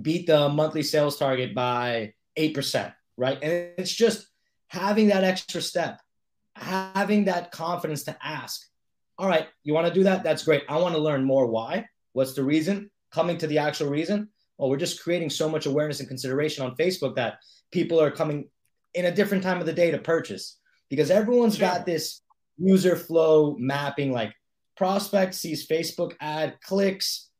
beat 0.00 0.26
the 0.26 0.48
monthly 0.48 0.82
sales 0.82 1.18
target 1.18 1.54
by 1.54 2.14
8%, 2.38 2.92
right? 3.16 3.38
And 3.42 3.52
it's 3.78 3.94
just 3.94 4.26
having 4.68 5.08
that 5.08 5.24
extra 5.24 5.60
step, 5.60 6.00
having 6.56 7.26
that 7.26 7.52
confidence 7.52 8.04
to 8.04 8.16
ask, 8.22 8.66
all 9.18 9.28
right, 9.28 9.46
you 9.62 9.74
want 9.74 9.86
to 9.86 9.94
do 9.94 10.04
that? 10.04 10.24
That's 10.24 10.44
great. 10.44 10.64
I 10.68 10.78
want 10.78 10.94
to 10.94 11.00
learn 11.00 11.24
more. 11.24 11.46
Why? 11.46 11.86
What's 12.12 12.34
the 12.34 12.42
reason? 12.42 12.90
Coming 13.12 13.38
to 13.38 13.46
the 13.46 13.58
actual 13.58 13.88
reason. 13.88 14.28
Well, 14.58 14.70
we're 14.70 14.76
just 14.76 15.02
creating 15.02 15.30
so 15.30 15.48
much 15.48 15.66
awareness 15.66 16.00
and 16.00 16.08
consideration 16.08 16.64
on 16.64 16.76
Facebook 16.76 17.16
that 17.16 17.38
people 17.70 18.00
are 18.00 18.10
coming 18.10 18.48
in 18.94 19.06
a 19.06 19.14
different 19.14 19.42
time 19.42 19.60
of 19.60 19.66
the 19.66 19.72
day 19.72 19.90
to 19.90 19.98
purchase 19.98 20.58
because 20.88 21.10
everyone's 21.10 21.56
sure. 21.56 21.68
got 21.68 21.86
this 21.86 22.22
user 22.56 22.96
flow 22.96 23.56
mapping 23.58 24.12
like 24.12 24.32
prospect 24.76 25.34
sees 25.34 25.66
Facebook 25.66 26.14
ad, 26.20 26.58
clicks, 26.62 27.30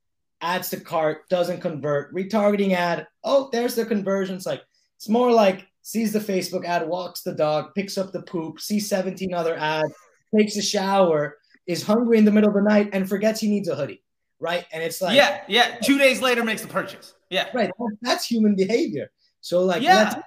adds 0.40 0.70
to 0.70 0.80
cart, 0.80 1.28
doesn't 1.28 1.60
convert, 1.60 2.14
retargeting 2.14 2.72
ad. 2.72 3.06
Oh, 3.22 3.48
there's 3.52 3.74
the 3.74 3.86
conversions. 3.86 4.46
Like 4.46 4.62
it's 4.96 5.08
more 5.08 5.32
like 5.32 5.66
sees 5.82 6.12
the 6.12 6.18
Facebook 6.18 6.64
ad, 6.64 6.88
walks 6.88 7.22
the 7.22 7.34
dog, 7.34 7.74
picks 7.74 7.98
up 7.98 8.12
the 8.12 8.22
poop, 8.22 8.60
sees 8.60 8.88
17 8.88 9.34
other 9.34 9.56
ads, 9.56 9.92
takes 10.36 10.56
a 10.56 10.62
shower, 10.62 11.38
is 11.66 11.82
hungry 11.82 12.18
in 12.18 12.24
the 12.24 12.32
middle 12.32 12.50
of 12.50 12.54
the 12.54 12.62
night, 12.62 12.90
and 12.92 13.08
forgets 13.08 13.40
he 13.40 13.48
needs 13.48 13.68
a 13.68 13.76
hoodie. 13.76 14.02
Right. 14.40 14.66
And 14.72 14.82
it's 14.82 15.00
like, 15.00 15.16
yeah, 15.16 15.42
yeah. 15.48 15.76
Two 15.82 15.96
days 15.96 16.20
later 16.20 16.44
makes 16.44 16.62
the 16.62 16.68
purchase. 16.68 17.14
Yeah. 17.30 17.48
Right. 17.54 17.70
That's 18.02 18.26
human 18.26 18.54
behavior. 18.56 19.10
So, 19.40 19.62
like, 19.64 19.82
yeah 19.82 20.22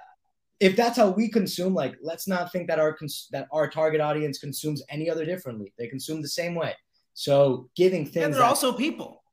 if 0.60 0.74
that's 0.74 0.96
how 0.96 1.10
we 1.10 1.28
consume, 1.28 1.74
like 1.74 1.96
let's 2.02 2.26
not 2.26 2.50
think 2.50 2.68
that 2.68 2.80
our 2.80 2.92
cons- 2.92 3.28
that 3.30 3.46
our 3.52 3.68
target 3.68 4.00
audience 4.00 4.38
consumes 4.38 4.82
any 4.88 5.08
other 5.08 5.24
differently. 5.24 5.72
They 5.78 5.86
consume 5.86 6.20
the 6.20 6.28
same 6.28 6.54
way. 6.54 6.74
So 7.18 7.68
giving 7.74 8.04
things. 8.04 8.26
And 8.26 8.32
they're 8.32 8.42
that, 8.42 8.48
also 8.48 8.72
people. 8.72 9.24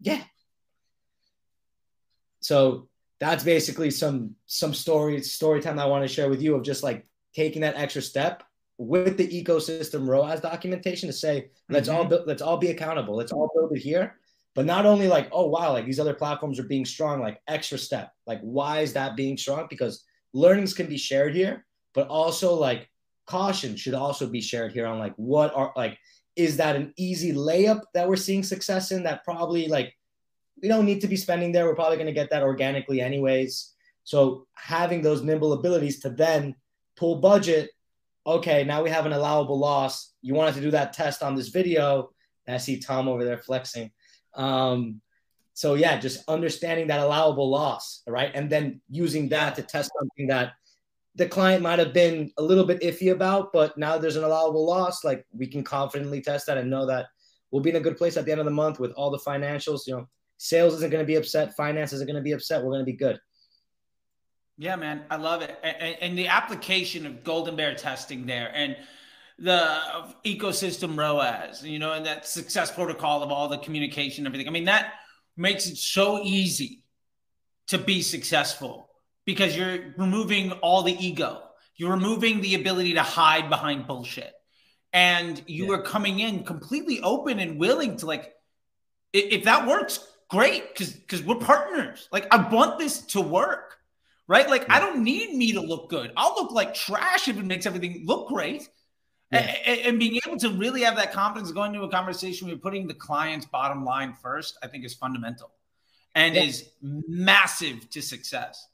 Yeah. 0.00 0.22
So 2.40 2.88
that's 3.20 3.44
basically 3.44 3.90
some 3.90 4.34
some 4.46 4.72
story 4.72 5.20
story 5.20 5.60
time 5.60 5.78
I 5.78 5.84
want 5.84 6.04
to 6.04 6.08
share 6.08 6.30
with 6.30 6.40
you 6.40 6.54
of 6.54 6.62
just 6.62 6.82
like 6.82 7.06
taking 7.34 7.60
that 7.60 7.76
extra 7.76 8.00
step 8.00 8.44
with 8.78 9.18
the 9.18 9.28
ecosystem 9.28 10.08
ROAS 10.08 10.40
documentation 10.40 11.06
to 11.06 11.12
say 11.12 11.50
let's 11.68 11.86
mm-hmm. 11.86 12.10
all 12.14 12.24
let's 12.24 12.40
all 12.40 12.56
be 12.56 12.70
accountable. 12.70 13.14
Let's 13.14 13.30
all 13.30 13.50
build 13.54 13.76
it 13.76 13.80
here. 13.82 14.16
But 14.54 14.64
not 14.64 14.86
only 14.86 15.06
like 15.06 15.28
oh 15.30 15.46
wow 15.46 15.70
like 15.70 15.84
these 15.84 16.00
other 16.00 16.14
platforms 16.14 16.58
are 16.58 16.66
being 16.66 16.86
strong 16.86 17.20
like 17.20 17.42
extra 17.46 17.76
step 17.76 18.14
like 18.26 18.40
why 18.40 18.80
is 18.80 18.94
that 18.94 19.16
being 19.16 19.36
strong 19.36 19.66
because 19.68 20.02
learnings 20.32 20.72
can 20.72 20.86
be 20.86 20.96
shared 20.96 21.34
here, 21.34 21.66
but 21.92 22.08
also 22.08 22.54
like 22.54 22.88
caution 23.26 23.76
should 23.76 23.92
also 23.92 24.26
be 24.26 24.40
shared 24.40 24.72
here 24.72 24.86
on 24.86 24.98
like 24.98 25.12
what 25.16 25.54
are 25.54 25.74
like 25.76 25.98
is 26.36 26.56
that 26.56 26.76
an 26.76 26.92
easy 26.96 27.32
layup 27.32 27.82
that 27.94 28.08
we're 28.08 28.16
seeing 28.16 28.42
success 28.42 28.90
in 28.90 29.04
that 29.04 29.24
probably 29.24 29.68
like 29.68 29.94
we 30.60 30.68
don't 30.68 30.86
need 30.86 31.00
to 31.00 31.08
be 31.08 31.16
spending 31.16 31.52
there. 31.52 31.66
We're 31.66 31.74
probably 31.74 31.96
going 31.96 32.06
to 32.06 32.12
get 32.12 32.30
that 32.30 32.42
organically 32.42 33.00
anyways. 33.00 33.72
So 34.04 34.46
having 34.54 35.02
those 35.02 35.22
nimble 35.22 35.52
abilities 35.52 36.00
to 36.00 36.10
then 36.10 36.54
pull 36.96 37.16
budget. 37.16 37.70
Okay, 38.26 38.64
now 38.64 38.82
we 38.82 38.90
have 38.90 39.06
an 39.06 39.12
allowable 39.12 39.58
loss. 39.58 40.12
You 40.22 40.34
wanted 40.34 40.54
to 40.54 40.60
do 40.60 40.70
that 40.70 40.92
test 40.92 41.22
on 41.22 41.34
this 41.34 41.48
video. 41.48 42.10
I 42.46 42.58
see 42.58 42.78
Tom 42.78 43.08
over 43.08 43.24
there 43.24 43.38
flexing. 43.38 43.90
Um, 44.34 45.00
so 45.54 45.74
yeah, 45.74 45.98
just 45.98 46.28
understanding 46.28 46.88
that 46.88 47.00
allowable 47.00 47.48
loss, 47.48 48.02
right? 48.06 48.30
And 48.34 48.50
then 48.50 48.80
using 48.90 49.28
that 49.30 49.54
to 49.56 49.62
test 49.62 49.90
something 49.98 50.26
that 50.28 50.52
the 51.16 51.28
client 51.28 51.62
might 51.62 51.78
have 51.78 51.92
been 51.92 52.32
a 52.38 52.42
little 52.42 52.64
bit 52.64 52.80
iffy 52.80 53.12
about, 53.12 53.52
but 53.52 53.76
now 53.78 53.98
there's 53.98 54.16
an 54.16 54.24
allowable 54.24 54.66
loss. 54.66 55.04
Like 55.04 55.24
we 55.32 55.46
can 55.46 55.62
confidently 55.62 56.20
test 56.20 56.46
that 56.46 56.58
and 56.58 56.68
know 56.68 56.86
that 56.86 57.06
we'll 57.50 57.62
be 57.62 57.70
in 57.70 57.76
a 57.76 57.80
good 57.80 57.96
place 57.96 58.16
at 58.16 58.24
the 58.24 58.32
end 58.32 58.40
of 58.40 58.46
the 58.46 58.50
month 58.50 58.80
with 58.80 58.92
all 58.92 59.10
the 59.10 59.18
financials. 59.18 59.86
You 59.86 59.96
know, 59.96 60.08
sales 60.38 60.74
isn't 60.74 60.90
going 60.90 61.02
to 61.02 61.06
be 61.06 61.14
upset, 61.14 61.56
finance 61.56 61.92
isn't 61.92 62.06
going 62.06 62.16
to 62.16 62.22
be 62.22 62.32
upset. 62.32 62.62
We're 62.62 62.70
going 62.70 62.80
to 62.80 62.90
be 62.90 62.96
good. 62.96 63.20
Yeah, 64.56 64.76
man, 64.76 65.02
I 65.10 65.16
love 65.16 65.42
it, 65.42 65.58
and, 65.64 65.96
and 66.00 66.18
the 66.18 66.28
application 66.28 67.06
of 67.06 67.24
Golden 67.24 67.56
Bear 67.56 67.74
testing 67.74 68.24
there, 68.24 68.52
and 68.54 68.76
the 69.36 69.80
ecosystem 70.24 70.96
ROAS, 70.96 71.64
you 71.64 71.80
know, 71.80 71.92
and 71.92 72.06
that 72.06 72.24
success 72.24 72.70
protocol 72.70 73.24
of 73.24 73.32
all 73.32 73.48
the 73.48 73.58
communication, 73.58 74.26
everything. 74.26 74.46
I 74.46 74.52
mean, 74.52 74.66
that 74.66 74.92
makes 75.36 75.66
it 75.66 75.76
so 75.76 76.22
easy 76.22 76.84
to 77.66 77.78
be 77.78 78.00
successful 78.00 78.88
because 79.24 79.56
you're 79.56 79.94
removing 79.96 80.52
all 80.52 80.82
the 80.82 80.92
ego. 80.92 81.42
You're 81.76 81.92
removing 81.92 82.40
the 82.40 82.54
ability 82.54 82.94
to 82.94 83.02
hide 83.02 83.48
behind 83.48 83.86
bullshit. 83.86 84.32
And 84.92 85.42
you 85.46 85.66
yeah. 85.66 85.78
are 85.78 85.82
coming 85.82 86.20
in 86.20 86.44
completely 86.44 87.00
open 87.00 87.40
and 87.40 87.58
willing 87.58 87.96
to 87.98 88.06
like, 88.06 88.32
if 89.12 89.44
that 89.44 89.66
works, 89.66 90.06
great, 90.28 90.68
because 90.68 90.92
because 90.92 91.22
we're 91.22 91.36
partners. 91.36 92.08
Like, 92.12 92.26
I 92.32 92.48
want 92.48 92.78
this 92.78 93.00
to 93.06 93.20
work, 93.20 93.78
right? 94.28 94.48
Like, 94.48 94.62
yeah. 94.62 94.76
I 94.76 94.80
don't 94.80 95.02
need 95.02 95.34
me 95.34 95.52
to 95.52 95.60
look 95.60 95.90
good. 95.90 96.12
I'll 96.16 96.34
look 96.34 96.52
like 96.52 96.74
trash 96.74 97.28
if 97.28 97.38
it 97.38 97.44
makes 97.44 97.66
everything 97.66 98.04
look 98.06 98.28
great. 98.28 98.68
Yeah. 99.32 99.38
And, 99.66 99.80
and, 99.80 99.98
being 99.98 100.20
able 100.24 100.36
to 100.38 100.50
really 100.50 100.82
have 100.82 100.96
that 100.96 101.12
confidence 101.12 101.50
going 101.50 101.74
into 101.74 101.84
a 101.84 101.90
conversation 101.90 102.46
where 102.46 102.54
you're 102.54 102.60
putting 102.60 102.86
the 102.86 102.94
client's 102.94 103.46
bottom 103.46 103.84
line 103.84 104.14
first, 104.22 104.58
I 104.62 104.68
think 104.68 104.84
is 104.84 104.94
fundamental 104.94 105.50
and 106.14 106.36
is 106.36 106.68
massive 106.80 107.88
to 107.90 108.02
success. 108.02 108.64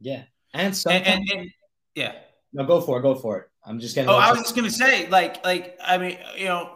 Yeah. 0.00 0.24
And 0.54 0.76
sometimes, 0.76 1.06
and, 1.06 1.30
and, 1.30 1.40
and, 1.40 1.50
yeah. 1.94 2.12
No, 2.52 2.64
go 2.64 2.80
for 2.80 2.98
it. 2.98 3.02
Go 3.02 3.14
for 3.14 3.38
it. 3.38 3.50
I'm 3.64 3.78
just 3.78 3.94
getting. 3.94 4.08
Oh, 4.08 4.16
I 4.16 4.30
was 4.30 4.40
just 4.40 4.56
gonna 4.56 4.70
say, 4.70 5.08
like, 5.08 5.44
like 5.44 5.78
I 5.84 5.98
mean, 5.98 6.18
you 6.36 6.46
know, 6.46 6.70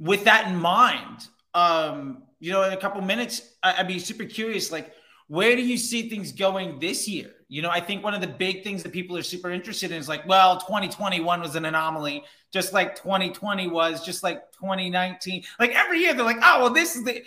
with 0.00 0.24
that 0.24 0.48
in 0.48 0.56
mind, 0.56 1.28
um, 1.54 2.24
you 2.40 2.52
know, 2.52 2.62
in 2.64 2.72
a 2.72 2.76
couple 2.76 3.00
minutes, 3.00 3.54
I, 3.62 3.78
would 3.78 3.88
be 3.88 3.98
super 3.98 4.24
curious, 4.24 4.72
like, 4.72 4.92
where 5.28 5.54
do 5.56 5.62
you 5.62 5.76
see 5.76 6.08
things 6.08 6.32
going 6.32 6.78
this 6.78 7.06
year? 7.06 7.30
You 7.48 7.62
know, 7.62 7.70
I 7.70 7.80
think 7.80 8.02
one 8.02 8.14
of 8.14 8.20
the 8.20 8.26
big 8.26 8.64
things 8.64 8.82
that 8.82 8.92
people 8.92 9.16
are 9.16 9.22
super 9.22 9.50
interested 9.50 9.90
in 9.90 9.98
is 9.98 10.08
like, 10.08 10.26
well, 10.26 10.58
2021 10.58 11.40
was 11.40 11.56
an 11.56 11.64
anomaly, 11.64 12.24
just 12.52 12.72
like 12.72 12.96
2020 12.96 13.68
was, 13.68 14.04
just 14.04 14.22
like 14.22 14.50
2019. 14.52 15.44
Like 15.58 15.70
every 15.74 16.00
year, 16.00 16.14
they're 16.14 16.24
like, 16.24 16.38
oh, 16.42 16.62
well, 16.62 16.70
this 16.70 16.96
is 16.96 17.04
the 17.04 17.22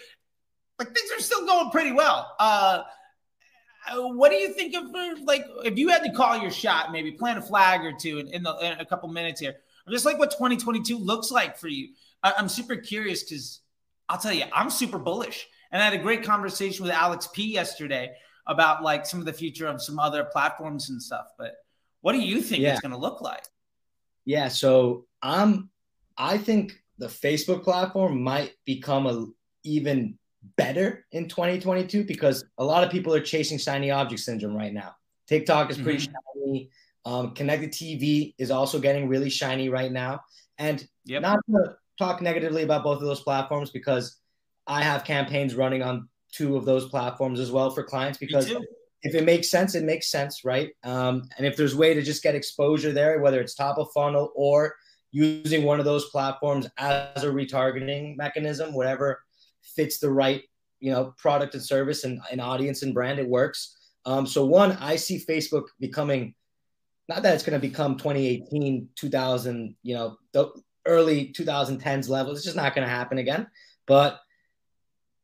like 0.77 0.93
things 0.95 1.11
are 1.15 1.21
still 1.21 1.45
going 1.45 1.69
pretty 1.71 1.91
well. 1.91 2.35
Uh, 2.39 2.83
Uh, 3.89 4.09
what 4.09 4.29
do 4.29 4.37
you 4.37 4.53
think 4.53 4.75
of 4.75 4.93
uh, 4.93 5.15
like 5.23 5.45
if 5.63 5.77
you 5.77 5.89
had 5.89 6.03
to 6.03 6.11
call 6.11 6.37
your 6.37 6.51
shot, 6.51 6.91
maybe 6.91 7.11
plant 7.11 7.39
a 7.39 7.41
flag 7.41 7.81
or 7.81 7.91
two 7.91 8.19
in, 8.19 8.27
in, 8.27 8.43
the, 8.43 8.55
in 8.57 8.79
a 8.79 8.85
couple 8.85 9.09
minutes 9.09 9.39
here, 9.39 9.55
just 9.89 10.05
like 10.05 10.19
what 10.19 10.31
2022 10.31 10.97
looks 10.97 11.31
like 11.31 11.57
for 11.57 11.67
you? 11.67 11.89
I, 12.23 12.33
am 12.37 12.47
super 12.47 12.75
curious 12.75 13.23
because 13.23 13.61
I'll 14.07 14.19
tell 14.19 14.33
you, 14.33 14.45
I'm 14.53 14.69
super 14.69 14.99
bullish, 14.99 15.47
and 15.71 15.81
I 15.81 15.85
had 15.85 15.93
a 15.93 16.03
great 16.03 16.23
conversation 16.23 16.83
with 16.83 16.93
Alex 16.93 17.27
P 17.33 17.51
yesterday 17.51 18.11
about 18.47 18.83
like 18.83 19.05
some 19.05 19.19
of 19.19 19.25
the 19.25 19.33
future 19.33 19.67
of 19.67 19.81
some 19.81 19.99
other 19.99 20.25
platforms 20.25 20.89
and 20.89 21.01
stuff. 21.01 21.27
But 21.37 21.55
what 22.01 22.13
do 22.13 22.19
you 22.19 22.41
think 22.41 22.61
yeah. 22.61 22.73
it's 22.73 22.81
going 22.81 22.91
to 22.91 22.97
look 22.97 23.21
like? 23.21 23.43
Yeah, 24.25 24.47
so 24.49 25.05
I'm. 25.21 25.69
I 26.17 26.37
think 26.37 26.79
the 26.99 27.07
Facebook 27.07 27.63
platform 27.63 28.21
might 28.21 28.51
become 28.65 29.07
a 29.07 29.25
even 29.63 30.19
better 30.58 31.06
in 31.12 31.27
2022 31.27 32.04
because 32.04 32.43
a 32.58 32.63
lot 32.63 32.84
of 32.84 32.91
people 32.91 33.13
are 33.13 33.21
chasing 33.21 33.58
shiny 33.58 33.91
object 33.91 34.21
syndrome 34.21 34.56
right 34.56 34.73
now. 34.73 34.95
TikTok 35.27 35.71
is 35.71 35.77
pretty 35.77 36.06
mm-hmm. 36.06 36.13
shiny. 36.39 36.69
Um, 37.06 37.34
connected 37.34 37.71
TV 37.71 38.36
is 38.38 38.51
also 38.51 38.80
getting 38.80 39.08
really 39.08 39.30
shiny 39.30 39.69
right 39.69 39.91
now. 39.91 40.21
And 40.58 40.86
yep. 41.06 41.21
not 41.21 41.39
to 41.49 41.75
talk 41.97 42.21
negatively 42.21 42.63
about 42.63 42.84
both 42.84 42.97
of 42.97 43.08
those 43.08 43.21
platforms 43.21 43.71
because 43.71 44.17
I 44.67 44.84
have 44.84 45.04
campaigns 45.04 45.56
running 45.56 45.82
on 45.82 46.10
two 46.32 46.56
of 46.56 46.65
those 46.65 46.89
platforms 46.89 47.39
as 47.39 47.51
well 47.51 47.71
for 47.71 47.84
clients 47.84 48.17
because 48.17 48.51
if 49.04 49.15
it 49.15 49.25
makes 49.25 49.49
sense, 49.49 49.73
it 49.75 49.84
makes 49.84 50.12
sense, 50.12 50.45
right? 50.45 50.69
Um, 50.84 51.23
and 51.38 51.47
if 51.47 51.58
there's 51.58 51.73
a 51.73 51.77
way 51.77 51.93
to 51.93 52.01
just 52.01 52.23
get 52.23 52.36
exposure 52.36 52.91
there, 52.91 53.19
whether 53.19 53.41
it's 53.41 53.56
top 53.56 53.77
of 53.77 53.91
funnel 53.93 54.32
or 54.36 54.75
using 55.12 55.63
one 55.63 55.80
of 55.80 55.86
those 55.86 56.10
platforms 56.10 56.67
as 56.77 57.23
a 57.23 57.27
retargeting 57.27 58.15
mechanism, 58.15 58.73
whatever 58.73 59.19
fits 59.63 60.00
the 60.00 60.12
right 60.12 60.43
you 60.80 60.91
know 60.91 61.13
product 61.17 61.54
and 61.54 61.63
service 61.63 62.04
and, 62.04 62.19
and 62.32 62.41
audience 62.41 62.84
and 62.84 62.93
brand 62.93 63.19
it 63.19 63.28
works 63.28 63.78
um, 64.06 64.26
so 64.26 64.45
one 64.45 64.71
i 64.74 64.95
see 64.95 65.24
facebook 65.24 65.65
becoming 65.80 66.34
not 67.10 67.24
that 67.24 67.34
it's 67.34 67.43
going 67.43 67.60
to 67.60 67.67
become 67.67 67.97
2018 67.97 68.89
2000 68.95 69.76
you 69.84 69.95
know 69.95 70.17
the 70.34 70.50
early 70.88 71.34
2010s 71.38 72.10
level 72.10 72.34
it's 72.34 72.43
just 72.43 72.56
not 72.56 72.74
going 72.74 72.86
to 72.86 72.93
happen 72.93 73.17
again 73.17 73.47
but 73.86 74.21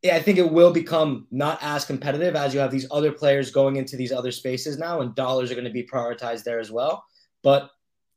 yeah, 0.03 0.15
I 0.15 0.21
think 0.21 0.37
it 0.37 0.51
will 0.51 0.71
become 0.71 1.27
not 1.31 1.59
as 1.61 1.85
competitive 1.85 2.35
as 2.35 2.53
you 2.53 2.59
have 2.59 2.71
these 2.71 2.87
other 2.91 3.11
players 3.11 3.51
going 3.51 3.77
into 3.77 3.97
these 3.97 4.11
other 4.11 4.31
spaces 4.31 4.77
now, 4.77 5.01
and 5.01 5.15
dollars 5.15 5.51
are 5.51 5.55
going 5.55 5.65
to 5.65 5.71
be 5.71 5.87
prioritized 5.87 6.43
there 6.43 6.59
as 6.59 6.71
well. 6.71 7.03
But 7.43 7.69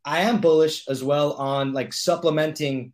I 0.04 0.20
am 0.20 0.40
bullish 0.40 0.86
as 0.88 1.02
well 1.02 1.32
on 1.34 1.72
like 1.72 1.92
supplementing 1.92 2.92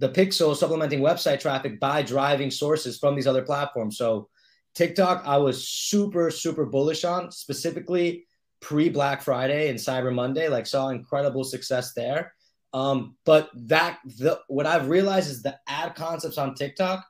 the 0.00 0.08
pixel 0.08 0.56
supplementing 0.56 1.00
website 1.00 1.40
traffic 1.40 1.78
by 1.78 2.02
driving 2.02 2.50
sources 2.50 2.98
from 2.98 3.14
these 3.14 3.26
other 3.26 3.42
platforms. 3.42 3.98
So 3.98 4.28
TikTok, 4.74 5.22
I 5.26 5.36
was 5.36 5.68
super, 5.68 6.30
super 6.30 6.64
bullish 6.64 7.04
on, 7.04 7.30
specifically 7.30 8.24
pre 8.60 8.88
Black 8.88 9.20
Friday 9.22 9.68
and 9.68 9.78
Cyber 9.78 10.12
Monday, 10.12 10.48
like 10.48 10.66
saw 10.66 10.88
incredible 10.88 11.44
success 11.44 11.92
there. 11.92 12.32
Um, 12.72 13.16
but 13.26 13.50
that 13.66 13.98
the 14.04 14.40
what 14.48 14.66
I've 14.66 14.88
realized 14.88 15.30
is 15.30 15.42
the 15.42 15.58
ad 15.68 15.94
concepts 15.96 16.38
on 16.38 16.54
TikTok 16.54 17.04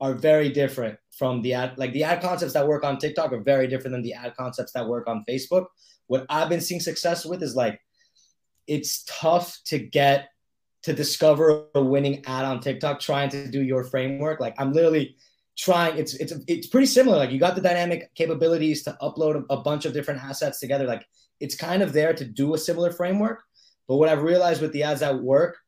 are 0.00 0.14
very 0.14 0.48
different 0.48 0.98
from 1.10 1.42
the 1.42 1.54
ad 1.54 1.74
like 1.76 1.92
the 1.92 2.02
ad 2.02 2.22
concepts 2.22 2.54
that 2.54 2.66
work 2.66 2.82
on 2.82 2.98
TikTok 2.98 3.30
are 3.30 3.42
very 3.42 3.68
different 3.68 3.92
than 3.92 4.02
the 4.02 4.14
ad 4.14 4.34
concepts 4.36 4.72
that 4.72 4.88
work 4.88 5.06
on 5.06 5.24
Facebook. 5.28 5.66
What 6.08 6.26
I've 6.28 6.48
been 6.48 6.62
seeing 6.62 6.80
success 6.80 7.24
with 7.24 7.42
is 7.42 7.54
like 7.54 7.78
it's 8.66 9.04
tough 9.06 9.58
to 9.66 9.78
get 9.78 10.28
to 10.82 10.92
discover 10.92 11.66
a 11.74 11.82
winning 11.82 12.24
ad 12.26 12.44
on 12.44 12.60
TikTok 12.60 13.00
trying 13.00 13.30
to 13.30 13.48
do 13.48 13.62
your 13.62 13.84
framework. 13.84 14.40
Like 14.40 14.54
I'm 14.58 14.72
literally 14.72 15.16
trying 15.56 15.98
it's 15.98 16.14
it's 16.14 16.32
it's 16.48 16.66
pretty 16.66 16.86
similar 16.86 17.18
like 17.18 17.30
you 17.30 17.38
got 17.38 17.54
the 17.54 17.60
dynamic 17.60 18.12
capabilities 18.14 18.82
to 18.82 18.96
upload 19.02 19.44
a, 19.50 19.54
a, 19.54 19.62
bunch 19.62 19.84
of 19.84 19.92
different 19.92 20.22
assets 20.22 20.58
together 20.58 20.86
like 20.86 21.04
it's 21.40 21.54
kind 21.54 21.82
of 21.82 21.92
there 21.92 22.14
to 22.14 22.24
do 22.24 22.54
a 22.54 22.58
similar 22.58 22.90
framework 22.90 23.42
but 23.86 23.96
what 23.96 24.08
i've 24.08 24.22
realized 24.22 24.62
with 24.62 24.72
the 24.72 24.82
ads 24.82 25.00
that 25.00 25.22
work 25.22 25.58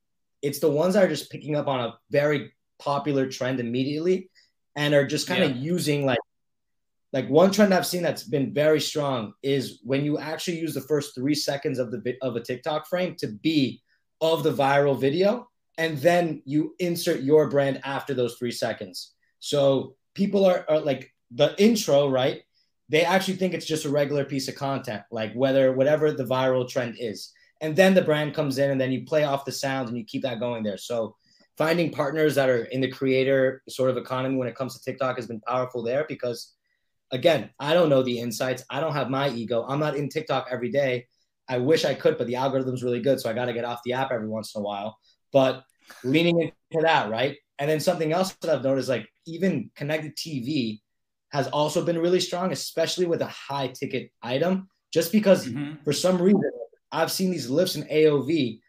it's 0.41 0.59
the 0.59 0.71
ones 0.71 0.95
that 0.95 1.05
are 1.05 1.09
just 1.09 1.31
picking 1.31 1.55
up 1.55 1.69
on 1.69 1.81
a 1.81 1.95
very 2.11 2.53
popular 2.79 3.29
trend 3.29 3.61
immediately 3.61 4.31
and 4.75 4.95
are 4.95 5.07
just 5.07 5.29
kind 5.29 5.43
yeah. 5.43 5.51
of 5.51 5.57
using 5.57 6.07
like 6.07 6.19
like 7.13 7.29
one 7.29 7.51
trend 7.51 7.75
i've 7.75 7.87
seen 7.87 8.03
that's 8.03 8.25
been 8.25 8.55
very 8.55 8.81
strong 8.81 9.35
is 9.43 9.81
when 9.85 10.03
you 10.03 10.19
actually 10.19 10.59
use 10.59 10.73
the 10.73 10.81
first 10.81 11.15
three 11.15 11.35
seconds 11.35 11.79
of 11.79 11.91
the 11.91 12.17
of 12.23 12.37
a 12.37 12.41
tiktok 12.41 12.87
frame 12.87 13.15
to 13.17 13.27
be 13.27 13.83
of 14.21 14.43
the 14.43 14.53
viral 14.53 14.99
video 14.99 15.49
and 15.79 15.99
then 15.99 16.43
you 16.45 16.75
insert 16.79 17.21
your 17.21 17.51
brand 17.51 17.81
after 17.85 18.15
those 18.15 18.37
three 18.37 18.53
seconds. 18.53 19.13
So 19.41 19.97
people 20.15 20.45
are, 20.45 20.65
are, 20.69 20.81
like 20.81 21.13
the 21.31 21.55
intro, 21.63 22.09
right? 22.09 22.43
They 22.89 23.05
actually 23.05 23.37
think 23.37 23.55
it's 23.55 23.67
just 23.67 23.85
a 23.85 23.91
regular 23.91 24.25
piece 24.25 24.49
of 24.49 24.55
content, 24.55 25.03
like 25.11 25.33
whether 25.35 25.73
whatever 25.73 26.13
the 26.13 26.25
viral 26.25 26.69
trend 26.69 26.97
is. 26.99 27.33
And 27.61 27.75
then 27.75 27.95
the 27.95 28.03
brand 28.03 28.35
comes 28.35 28.59
in 28.59 28.71
and 28.71 28.81
then 28.81 28.93
you 28.93 29.05
play 29.05 29.25
off 29.25 29.45
the 29.45 29.53
sound 29.53 29.89
and 29.89 29.97
you 29.97 30.05
keep 30.05 30.23
that 30.23 30.41
going 30.41 30.63
there. 30.63 30.77
So 30.77 31.17
finding 31.57 31.91
partners 31.91 32.35
that 32.35 32.49
are 32.49 32.65
in 32.65 32.81
the 32.81 32.91
creator 32.91 33.63
sort 33.69 33.91
of 33.91 33.97
economy 33.97 34.37
when 34.37 34.49
it 34.49 34.57
comes 34.57 34.79
to 34.79 34.85
TikTok 34.85 35.17
has 35.17 35.27
been 35.27 35.41
powerful 35.41 35.83
there 35.83 36.05
because 36.09 36.55
again, 37.11 37.51
I 37.59 37.75
don't 37.75 37.89
know 37.89 38.03
the 38.03 38.19
insights. 38.19 38.65
I 38.71 38.81
don't 38.81 38.93
have 38.93 39.09
my 39.09 39.29
ego. 39.31 39.65
I'm 39.69 39.81
not 39.81 39.97
in 39.97 40.09
TikTok 40.09 40.49
every 40.51 40.71
day. 40.71 41.07
I 41.49 41.59
wish 41.59 41.85
I 41.85 41.95
could, 41.95 42.19
but 42.19 42.27
the 42.27 42.37
algorithm's 42.37 42.83
really 42.83 43.01
good. 43.01 43.21
So 43.21 43.31
I 43.31 43.35
got 43.35 43.47
to 43.47 43.53
get 43.53 43.65
off 43.65 43.81
the 43.85 43.93
app 43.93 44.13
every 44.13 44.29
once 44.29 44.55
in 44.55 44.61
a 44.61 44.65
while. 44.65 44.97
But 45.33 45.63
leaning 46.03 46.41
into 46.41 46.83
that, 46.83 47.11
right? 47.11 47.37
And 47.59 47.71
then 47.71 47.81
something 47.81 48.13
else 48.13 48.33
that 48.41 48.51
I've 48.51 48.65
noticed, 48.65 48.89
like 48.89 49.09
even 49.27 49.71
connected 49.75 50.17
TV 50.17 50.81
has 51.31 51.49
also 51.49 51.85
been 51.85 51.99
really 51.99 52.21
strong, 52.21 52.53
especially 52.53 53.07
with 53.07 53.21
a 53.21 53.27
high 53.27 53.69
ticket 53.69 54.11
item, 54.23 54.69
just 54.93 55.13
because 55.13 55.47
mm-hmm. 55.47 55.83
for 55.85 55.93
some 55.93 56.21
reason 56.21 56.51
I've 56.93 57.13
seen 57.13 57.31
these 57.31 57.51
lifts 57.51 57.77
in 57.77 57.85
AOV 57.85 58.61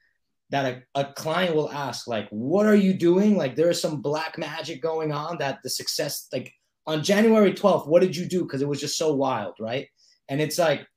that 0.49 0.83
a, 0.95 0.99
a 0.99 1.13
client 1.13 1.55
will 1.55 1.71
ask, 1.71 2.07
like, 2.07 2.27
what 2.29 2.65
are 2.65 2.75
you 2.75 2.93
doing? 2.93 3.37
Like, 3.37 3.55
there 3.55 3.69
is 3.69 3.81
some 3.81 4.01
black 4.01 4.37
magic 4.37 4.81
going 4.81 5.11
on 5.11 5.37
that 5.39 5.59
the 5.63 5.69
success, 5.69 6.27
like 6.31 6.53
on 6.87 7.03
January 7.03 7.53
12th, 7.53 7.87
what 7.87 8.01
did 8.01 8.15
you 8.15 8.25
do? 8.25 8.43
Because 8.43 8.61
it 8.61 8.67
was 8.67 8.81
just 8.81 8.97
so 8.97 9.13
wild, 9.13 9.55
right? 9.59 9.87
And 10.27 10.41
it's 10.41 10.57
like, 10.57 10.87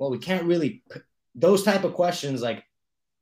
well, 0.00 0.10
we 0.10 0.18
can't 0.18 0.44
really 0.44 0.82
those 1.34 1.62
type 1.62 1.84
of 1.84 1.92
questions 1.92 2.40
like 2.40 2.64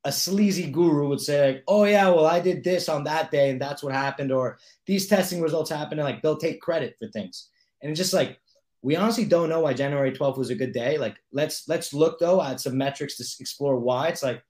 a 0.05 0.13
sleazy 0.13 0.71
guru 0.71 1.09
would 1.09 1.21
say 1.21 1.55
like, 1.55 1.65
oh 1.67 1.85
yeah, 1.85 2.09
well 2.09 2.25
I 2.25 2.39
did 2.39 2.63
this 2.63 2.89
on 2.89 3.03
that 3.05 3.33
day 3.33 3.51
and 3.51 3.61
that's 3.61 3.83
what 3.83 3.93
happened, 3.93 4.31
or 4.31 4.59
these 4.87 5.09
testing 5.09 5.43
results 5.43 5.71
happened, 5.71 6.01
and 6.01 6.09
like 6.09 6.23
they'll 6.23 6.39
take 6.39 6.63
credit 6.63 6.95
for 6.99 7.09
things. 7.09 7.49
And 7.83 7.91
it's 7.91 7.99
just 7.99 8.15
like 8.15 8.39
we 8.81 8.95
honestly 8.95 9.25
don't 9.25 9.49
know 9.49 9.61
why 9.61 9.75
January 9.75 10.13
12th 10.13 10.39
was 10.39 10.51
a 10.51 10.55
good 10.55 10.73
day. 10.73 10.99
Like 10.99 11.17
let's 11.33 11.69
let's 11.69 11.93
look 11.93 12.21
though 12.21 12.41
at 12.41 12.61
some 12.61 12.79
metrics 12.79 13.17
to 13.17 13.43
explore 13.43 13.77
why. 13.77 14.09
It's 14.09 14.23
like 14.23 14.41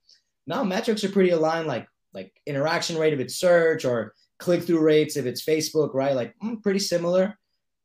now 0.45 0.63
metrics 0.63 1.03
are 1.03 1.09
pretty 1.09 1.31
aligned, 1.31 1.67
like 1.67 1.87
like 2.13 2.31
interaction 2.45 2.95
rate 2.95 3.13
of 3.13 3.19
its 3.19 3.35
search 3.35 3.85
or 3.85 4.13
click 4.37 4.61
through 4.61 4.81
rates, 4.81 5.17
if 5.17 5.25
it's 5.25 5.43
Facebook, 5.43 5.95
right? 5.95 6.15
Like 6.15 6.35
mm, 6.43 6.61
pretty 6.61 6.79
similar. 6.79 7.39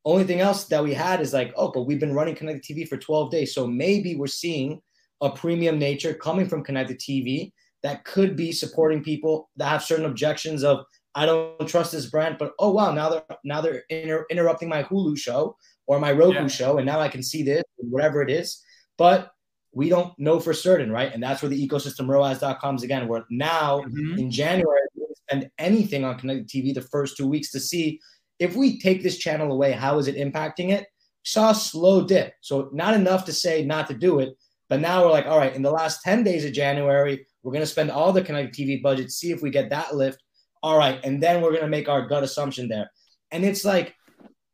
Only 0.05 0.25
thing 0.25 0.41
else 0.41 0.65
that 0.65 0.85
we 0.85 0.93
had 0.93 1.21
is 1.21 1.33
like, 1.33 1.53
oh, 1.57 1.71
but 1.73 1.83
we've 1.83 2.01
been 2.01 2.15
running 2.15 2.35
connected 2.35 2.63
TV 2.63 2.87
for 2.87 2.97
12 2.97 3.31
days. 3.31 3.55
So 3.55 3.67
maybe 3.67 4.17
we're 4.17 4.27
seeing 4.27 4.81
a 5.21 5.31
premium 5.31 5.79
nature 5.79 6.13
coming 6.13 6.47
from 6.47 6.63
connected 6.63 6.99
TV 6.99 7.53
that 7.83 8.05
could 8.05 8.37
be 8.37 8.53
supporting 8.53 9.03
people 9.03 9.51
that 9.57 9.69
have 9.69 9.83
certain 9.83 10.07
objections 10.07 10.63
of 10.63 10.85
I 11.15 11.27
don't 11.27 11.67
trust 11.69 11.93
this 11.93 12.07
brand, 12.07 12.39
but 12.39 12.53
oh 12.59 12.73
wow, 12.73 12.93
now 12.93 13.09
they're 13.09 13.25
now 13.45 13.61
they're 13.61 13.85
inter- 13.89 14.27
interrupting 14.31 14.69
my 14.69 14.83
Hulu 14.83 15.17
show 15.17 15.57
or 15.87 16.01
my 16.01 16.11
Roku 16.11 16.35
yeah. 16.35 16.47
show, 16.49 16.79
and 16.79 16.87
now 16.87 16.99
I 16.99 17.09
can 17.09 17.23
see 17.23 17.45
this, 17.45 17.63
whatever 17.77 18.21
it 18.21 18.31
is. 18.31 18.61
But 18.99 19.31
we 19.73 19.89
don't 19.89 20.17
know 20.19 20.41
for 20.41 20.53
certain, 20.53 20.91
right? 20.91 21.13
And 21.13 21.23
that's 21.23 21.41
where 21.41 21.49
the 21.49 21.69
ecosystem 21.69 22.09
ROAS.com 22.09 22.77
is 22.77 22.83
again, 22.83 23.07
where 23.07 23.25
now 23.31 23.81
mm-hmm. 23.81 24.19
in 24.19 24.31
January, 24.31 24.81
spend 25.29 25.51
anything 25.59 26.05
on 26.05 26.19
connected 26.19 26.49
TV 26.49 26.75
the 26.75 26.81
first 26.81 27.17
two 27.17 27.27
weeks 27.27 27.51
to 27.53 27.61
see 27.61 28.01
if 28.45 28.57
we 28.57 28.79
take 28.79 29.03
this 29.03 29.19
channel 29.19 29.51
away, 29.51 29.73
how 29.73 29.99
is 29.99 30.09
it 30.09 30.17
impacting 30.17 30.71
it? 30.71 30.87
Saw 31.25 31.51
a 31.51 31.55
slow 31.55 32.07
dip. 32.07 32.35
So 32.41 32.69
not 32.73 32.95
enough 32.95 33.25
to 33.27 33.33
say 33.33 33.65
not 33.65 33.89
to 33.89 33.95
do 33.95 34.21
it. 34.21 34.37
But 34.69 34.81
now 34.81 35.03
we're 35.03 35.11
like, 35.11 35.27
all 35.27 35.39
right, 35.39 35.55
in 35.55 35.63
the 35.63 35.71
last 35.71 36.03
10 36.03 36.23
days 36.23 36.45
of 36.45 36.53
January, 36.53 37.27
we're 37.43 37.53
going 37.53 37.63
to 37.63 37.67
spend 37.67 37.91
all 37.91 38.13
the 38.13 38.23
connected 38.23 38.55
TV 38.55 38.83
budget, 38.83 39.11
see 39.11 39.31
if 39.31 39.43
we 39.43 39.51
get 39.51 39.71
that 39.71 39.95
lift. 39.95 40.23
All 40.63 40.79
right. 40.79 41.01
And 41.05 41.23
then 41.23 41.43
we're 41.43 41.51
going 41.51 41.63
to 41.63 41.69
make 41.69 41.89
our 41.89 42.07
gut 42.07 42.23
assumption 42.23 42.69
there. 42.69 42.91
And 43.31 43.45
it's 43.45 43.65
like, 43.65 43.95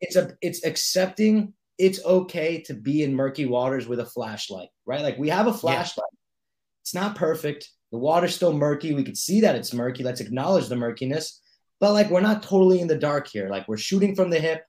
it's 0.00 0.16
a, 0.16 0.33
it's 0.40 0.64
accepting 0.64 1.53
it's 1.81 2.05
okay 2.05 2.61
to 2.61 2.74
be 2.74 3.03
in 3.03 3.14
murky 3.14 3.46
waters 3.46 3.88
with 3.88 4.00
a 4.00 4.07
flashlight, 4.07 4.68
right? 4.85 5.00
Like 5.00 5.16
we 5.16 5.31
have 5.31 5.46
a 5.46 5.53
flashlight. 5.53 6.07
Yeah. 6.12 6.18
It's 6.83 6.94
not 6.94 7.16
perfect. 7.16 7.70
The 7.90 7.96
water's 7.98 8.35
still 8.35 8.53
murky. 8.53 8.92
We 8.92 9.03
could 9.03 9.16
see 9.16 9.40
that 9.40 9.57
it's 9.57 9.72
murky. 9.72 10.03
Let's 10.03 10.20
acknowledge 10.20 10.68
the 10.68 10.76
murkiness 10.76 11.40
but 11.81 11.93
like 11.93 12.11
we're 12.11 12.21
not 12.21 12.43
totally 12.43 12.81
in 12.81 12.88
the 12.88 12.97
dark 12.97 13.27
here. 13.27 13.49
Like 13.49 13.66
we're 13.66 13.79
shooting 13.79 14.14
from 14.14 14.31
the 14.31 14.38
hip, 14.38 14.64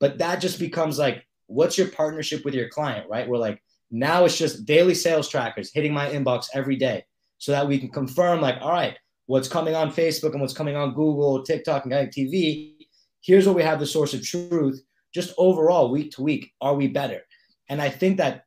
but 0.00 0.18
that 0.18 0.40
just 0.40 0.58
becomes 0.58 0.98
like, 0.98 1.24
what's 1.46 1.78
your 1.78 1.88
partnership 1.88 2.44
with 2.44 2.54
your 2.54 2.68
client, 2.68 3.08
right? 3.08 3.28
We're 3.28 3.38
like, 3.38 3.62
now 3.90 4.24
it's 4.24 4.36
just 4.36 4.66
daily 4.66 4.94
sales 4.94 5.28
trackers 5.28 5.72
hitting 5.72 5.94
my 5.94 6.08
inbox 6.10 6.48
every 6.52 6.76
day 6.76 7.04
so 7.38 7.52
that 7.52 7.68
we 7.68 7.78
can 7.78 7.90
confirm, 7.90 8.40
like, 8.40 8.56
all 8.60 8.72
right, 8.72 8.96
what's 9.26 9.48
coming 9.48 9.74
on 9.74 9.92
Facebook 9.92 10.32
and 10.32 10.40
what's 10.40 10.54
coming 10.54 10.76
on 10.76 10.94
Google, 10.94 11.42
TikTok, 11.42 11.84
and 11.84 11.92
TV. 11.92 12.74
Here's 13.20 13.46
what 13.46 13.56
we 13.56 13.62
have 13.62 13.78
the 13.78 13.86
source 13.86 14.14
of 14.14 14.26
truth. 14.26 14.82
Just 15.14 15.34
overall, 15.38 15.90
week 15.90 16.12
to 16.12 16.22
week, 16.22 16.52
are 16.60 16.74
we 16.74 16.88
better? 16.88 17.22
And 17.68 17.80
I 17.80 17.90
think 17.90 18.16
that 18.18 18.44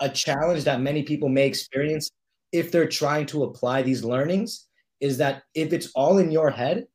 a 0.00 0.08
challenge 0.08 0.64
that 0.64 0.80
many 0.80 1.02
people 1.02 1.28
may 1.28 1.46
experience 1.46 2.10
if 2.52 2.70
they're 2.72 2.88
trying 2.88 3.26
to 3.26 3.44
apply 3.44 3.82
these 3.82 4.04
learnings 4.04 4.66
is 5.00 5.18
that 5.18 5.42
if 5.54 5.72
it's 5.72 5.90
all 5.94 6.18
in 6.18 6.30
your 6.30 6.50
head, 6.50 6.86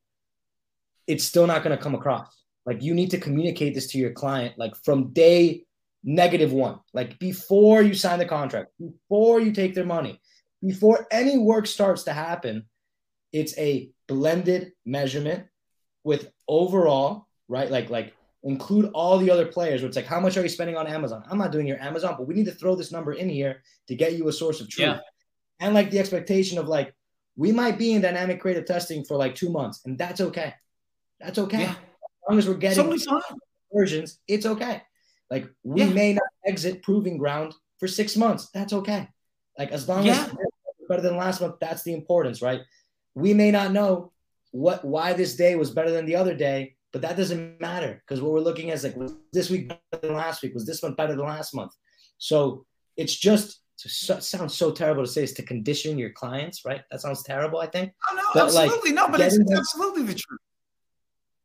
it's 1.08 1.24
still 1.24 1.48
not 1.48 1.64
going 1.64 1.76
to 1.76 1.82
come 1.82 1.96
across. 1.96 2.28
Like 2.66 2.82
you 2.82 2.94
need 2.94 3.12
to 3.12 3.20
communicate 3.20 3.74
this 3.76 3.88
to 3.88 3.98
your 3.98 4.12
client, 4.12 4.58
like 4.58 4.76
from 4.84 5.12
day 5.12 5.66
negative 6.04 6.52
one, 6.54 6.80
like 6.94 7.20
before 7.20 7.82
you 7.82 7.94
sign 7.94 8.20
the 8.20 8.26
contract, 8.26 8.72
before 8.80 9.40
you 9.40 9.52
take 9.52 9.74
their 9.74 9.86
money, 9.86 10.22
before 10.66 11.08
any 11.12 11.38
work 11.38 11.68
starts 11.68 12.04
to 12.04 12.14
happen. 12.14 12.66
It's 13.32 13.58
a 13.58 13.90
blended 14.08 14.74
measurement 14.86 15.46
with 16.04 16.30
overall, 16.48 17.28
right? 17.48 17.70
Like, 17.70 17.90
like 17.90 18.14
include 18.44 18.92
all 18.94 19.18
the 19.18 19.32
other 19.32 19.46
players. 19.46 19.82
Where 19.82 19.88
it's 19.88 19.96
like, 19.96 20.06
how 20.06 20.20
much 20.20 20.38
are 20.38 20.44
you 20.44 20.50
spending 20.50 20.78
on 20.78 20.88
Amazon? 20.88 21.24
I'm 21.30 21.38
not 21.38 21.52
doing 21.52 21.66
your 21.66 21.82
Amazon, 21.82 22.16
but 22.18 22.28
we 22.28 22.36
need 22.36 22.46
to 22.46 22.52
throw 22.52 22.76
this 22.76 22.92
number 22.92 23.14
in 23.14 23.30
here 23.30 23.64
to 23.88 23.96
get 23.96 24.14
you 24.14 24.28
a 24.28 24.34
source 24.34 24.62
of 24.62 24.70
truth. 24.70 24.88
Yeah. 24.88 25.00
And 25.60 25.74
like 25.74 25.90
the 25.90 26.00
expectation 26.00 26.58
of 26.58 26.68
like, 26.68 26.94
we 27.36 27.52
might 27.52 27.80
be 27.80 27.94
in 27.94 28.02
dynamic 28.02 28.40
creative 28.40 28.66
testing 28.66 29.04
for 29.04 29.18
like 29.18 29.34
two 29.34 29.50
months, 29.50 29.82
and 29.86 29.98
that's 29.98 30.22
okay. 30.22 30.54
That's 31.24 31.40
okay. 31.40 31.62
Yeah. 31.62 31.72
As 31.72 32.30
long 32.30 32.38
as 32.40 32.48
we're 32.48 32.56
getting 32.56 33.00
versions, 33.74 34.20
it's 34.28 34.46
okay. 34.46 34.82
Like 35.30 35.50
we 35.64 35.82
yeah. 35.82 35.90
may 35.90 36.14
not 36.14 36.24
exit 36.46 36.84
proving 36.84 37.18
ground 37.18 37.54
for 37.80 37.88
six 37.88 38.16
months. 38.16 38.50
That's 38.54 38.74
okay. 38.74 39.08
Like 39.58 39.72
as 39.72 39.88
long 39.88 40.06
yeah. 40.06 40.26
as 40.26 40.36
better 40.88 41.02
than 41.02 41.18
last 41.18 41.42
month, 41.42 41.56
that's 41.60 41.84
the 41.84 41.94
importance, 41.94 42.42
right? 42.42 42.62
We 43.16 43.34
may 43.34 43.52
not 43.52 43.72
know 43.72 44.12
what 44.52 44.86
why 44.86 45.14
this 45.14 45.36
day 45.36 45.56
was 45.56 45.72
better 45.72 45.92
than 45.92 46.06
the 46.06 46.16
other 46.16 46.36
day, 46.36 46.76
but 46.92 47.02
that 47.02 47.18
doesn't 47.18 47.60
matter 47.60 48.02
because 48.06 48.22
what 48.22 48.34
we're 48.34 48.42
looking 48.42 48.70
at 48.70 48.76
is 48.76 48.84
like 48.84 48.96
was 48.96 49.16
this 49.32 49.50
week 49.50 49.70
better 49.70 50.08
than 50.08 50.16
last 50.16 50.44
week? 50.44 50.54
Was 50.54 50.66
this 50.66 50.84
month 50.84 50.98
better 50.98 51.16
than 51.16 51.26
last 51.26 51.56
month? 51.56 51.72
So 52.18 52.66
it's 52.98 53.16
just 53.16 53.60
it 53.84 53.90
sounds 53.90 54.54
so 54.54 54.72
terrible 54.72 55.04
to 55.04 55.10
say 55.10 55.24
is 55.24 55.34
to 55.34 55.44
condition 55.44 55.98
your 55.98 56.12
clients, 56.12 56.64
right? 56.64 56.82
That 56.92 57.02
sounds 57.02 57.24
terrible, 57.24 57.60
I 57.60 57.68
think. 57.68 57.92
Oh, 58.10 58.16
no, 58.16 58.24
but 58.34 58.44
absolutely 58.44 58.92
like, 58.92 58.96
no, 58.96 59.12
but 59.12 59.20
it's, 59.20 59.36
it's 59.38 59.52
absolutely 59.52 60.04
the 60.04 60.14
truth 60.14 60.40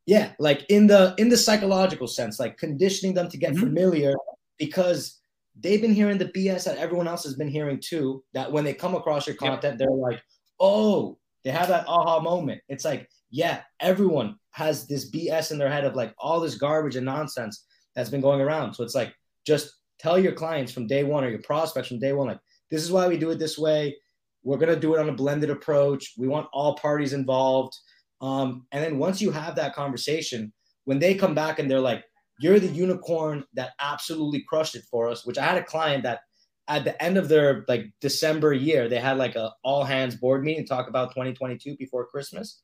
yeah 0.08 0.32
like 0.40 0.64
in 0.68 0.86
the 0.86 1.14
in 1.18 1.28
the 1.28 1.36
psychological 1.36 2.08
sense 2.08 2.40
like 2.40 2.56
conditioning 2.56 3.14
them 3.14 3.28
to 3.28 3.36
get 3.36 3.52
mm-hmm. 3.52 3.60
familiar 3.60 4.14
because 4.58 5.20
they've 5.60 5.80
been 5.80 5.94
hearing 5.94 6.18
the 6.18 6.32
bs 6.36 6.64
that 6.64 6.78
everyone 6.78 7.06
else 7.06 7.22
has 7.22 7.34
been 7.34 7.48
hearing 7.48 7.78
too 7.80 8.24
that 8.34 8.50
when 8.50 8.64
they 8.64 8.74
come 8.74 8.94
across 8.96 9.26
your 9.26 9.36
content 9.36 9.74
yep. 9.74 9.78
they're 9.78 9.90
like 9.90 10.20
oh 10.58 11.16
they 11.44 11.50
have 11.50 11.68
that 11.68 11.86
aha 11.86 12.20
moment. 12.20 12.60
It's 12.68 12.84
like 12.84 13.08
yeah 13.30 13.62
everyone 13.80 14.36
has 14.50 14.86
this 14.86 15.10
bs 15.10 15.50
in 15.50 15.58
their 15.58 15.70
head 15.70 15.84
of 15.84 15.94
like 15.94 16.14
all 16.18 16.40
this 16.40 16.56
garbage 16.56 16.96
and 16.96 17.06
nonsense 17.06 17.64
that's 17.94 18.10
been 18.10 18.20
going 18.20 18.40
around. 18.40 18.74
So 18.74 18.84
it's 18.84 18.94
like 18.94 19.14
just 19.46 19.72
tell 19.98 20.18
your 20.18 20.32
clients 20.32 20.72
from 20.72 20.86
day 20.86 21.04
one 21.04 21.24
or 21.24 21.30
your 21.30 21.42
prospects 21.42 21.88
from 21.88 21.98
day 21.98 22.12
one 22.12 22.28
like 22.28 22.40
this 22.70 22.82
is 22.82 22.92
why 22.92 23.08
we 23.08 23.16
do 23.16 23.30
it 23.30 23.38
this 23.38 23.58
way. 23.58 23.96
We're 24.42 24.58
going 24.58 24.74
to 24.74 24.78
do 24.78 24.94
it 24.94 25.00
on 25.00 25.08
a 25.08 25.14
blended 25.14 25.48
approach. 25.50 26.12
We 26.18 26.28
want 26.28 26.48
all 26.52 26.76
parties 26.76 27.14
involved 27.14 27.74
um, 28.20 28.66
and 28.72 28.82
then 28.82 28.98
once 28.98 29.20
you 29.20 29.30
have 29.30 29.56
that 29.56 29.74
conversation, 29.74 30.52
when 30.84 30.98
they 30.98 31.14
come 31.14 31.34
back 31.34 31.58
and 31.58 31.70
they're 31.70 31.80
like, 31.80 32.04
you're 32.40 32.58
the 32.58 32.68
unicorn 32.68 33.44
that 33.54 33.72
absolutely 33.80 34.44
crushed 34.48 34.74
it 34.74 34.84
for 34.90 35.08
us, 35.08 35.26
which 35.26 35.38
I 35.38 35.44
had 35.44 35.58
a 35.58 35.64
client 35.64 36.04
that 36.04 36.20
at 36.68 36.84
the 36.84 37.00
end 37.02 37.16
of 37.16 37.28
their 37.28 37.64
like 37.66 37.86
December 38.00 38.52
year, 38.52 38.88
they 38.88 39.00
had 39.00 39.18
like 39.18 39.34
a 39.36 39.52
all 39.64 39.84
hands 39.84 40.14
board 40.14 40.44
meeting 40.44 40.66
talk 40.66 40.88
about 40.88 41.10
2022 41.10 41.76
before 41.76 42.06
Christmas. 42.06 42.60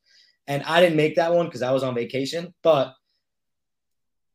And 0.47 0.63
I 0.63 0.79
didn't 0.79 0.95
make 0.95 1.15
that 1.15 1.33
one 1.33 1.47
because 1.47 1.63
I 1.63 1.71
was 1.71 1.83
on 1.83 1.95
vacation, 1.95 2.53
but 2.61 2.93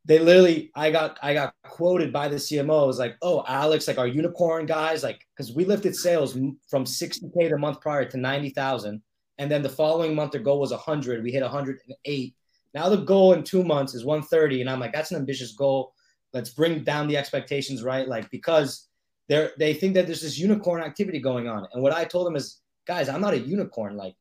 they 0.05 0.19
literally 0.19 0.73
I 0.75 0.91
got 0.91 1.19
I 1.23 1.35
got 1.35 1.55
quoted 1.63 2.13
by 2.13 2.29
the 2.29 2.37
CMO. 2.37 2.85
It 2.85 2.87
was 2.87 2.99
like, 2.99 3.17
oh, 3.23 3.45
Alex, 3.47 3.87
like 3.87 3.99
our 3.99 4.09
unicorn 4.09 4.67
guys, 4.67 5.03
like 5.03 5.25
because 5.37 5.55
we 5.55 5.65
lifted 5.65 5.95
sales 5.95 6.33
from 6.69 6.85
60k 6.85 7.49
the 7.49 7.59
month 7.59 7.81
prior 7.81 8.05
to 8.07 8.17
90,000 8.17 9.01
and 9.41 9.51
then 9.51 9.63
the 9.63 9.71
following 9.71 10.15
month, 10.15 10.33
their 10.33 10.43
goal 10.43 10.61
was 10.61 10.71
100. 10.71 11.25
We 11.25 11.33
hit 11.33 11.41
108. 11.41 12.35
Now 12.75 12.89
the 12.91 12.99
goal 12.99 13.33
in 13.33 13.43
two 13.43 13.65
months 13.65 13.95
is 13.95 14.05
130. 14.05 14.61
And 14.61 14.69
I'm 14.69 14.79
like, 14.79 14.93
that's 14.93 15.13
an 15.13 15.17
ambitious 15.17 15.53
goal. 15.53 15.95
Let's 16.35 16.51
bring 16.51 16.85
down 16.85 17.09
the 17.09 17.17
expectations, 17.17 17.83
right? 17.83 18.07
Like, 18.07 18.31
because 18.31 18.89
they're, 19.31 19.53
they 19.59 19.73
think 19.73 19.95
that 19.95 20.07
there's 20.07 20.21
this 20.21 20.39
unicorn 20.39 20.83
activity 20.83 21.21
going 21.21 21.49
on. 21.49 21.67
And 21.73 21.83
what 21.83 21.95
I 21.95 22.05
told 22.05 22.27
them 22.27 22.37
is, 22.37 22.61
guys, 22.87 23.09
I'm 23.09 23.23
not 23.23 23.33
a 23.33 23.39
unicorn. 23.39 23.97
Like, 23.97 24.15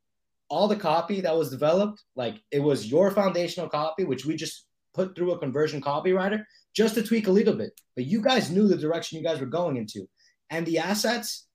all 0.47 0.69
the 0.69 0.77
copy 0.77 1.19
that 1.19 1.35
was 1.35 1.49
developed, 1.49 2.01
like, 2.15 2.35
it 2.51 2.59
was 2.59 2.89
your 2.89 3.11
foundational 3.11 3.67
copy, 3.67 4.05
which 4.05 4.25
we 4.25 4.37
just 4.37 4.67
put 4.93 5.17
through 5.17 5.33
a 5.33 5.39
conversion 5.39 5.81
copywriter 5.81 6.45
just 6.73 6.95
to 6.95 7.03
tweak 7.03 7.27
a 7.27 7.31
little 7.31 7.55
bit. 7.55 7.73
But 7.97 8.05
you 8.05 8.21
guys 8.21 8.51
knew 8.51 8.69
the 8.69 8.77
direction 8.77 9.17
you 9.17 9.23
guys 9.25 9.41
were 9.41 9.47
going 9.47 9.75
into. 9.75 10.07
And 10.49 10.65
the 10.65 10.77
assets, 10.77 11.47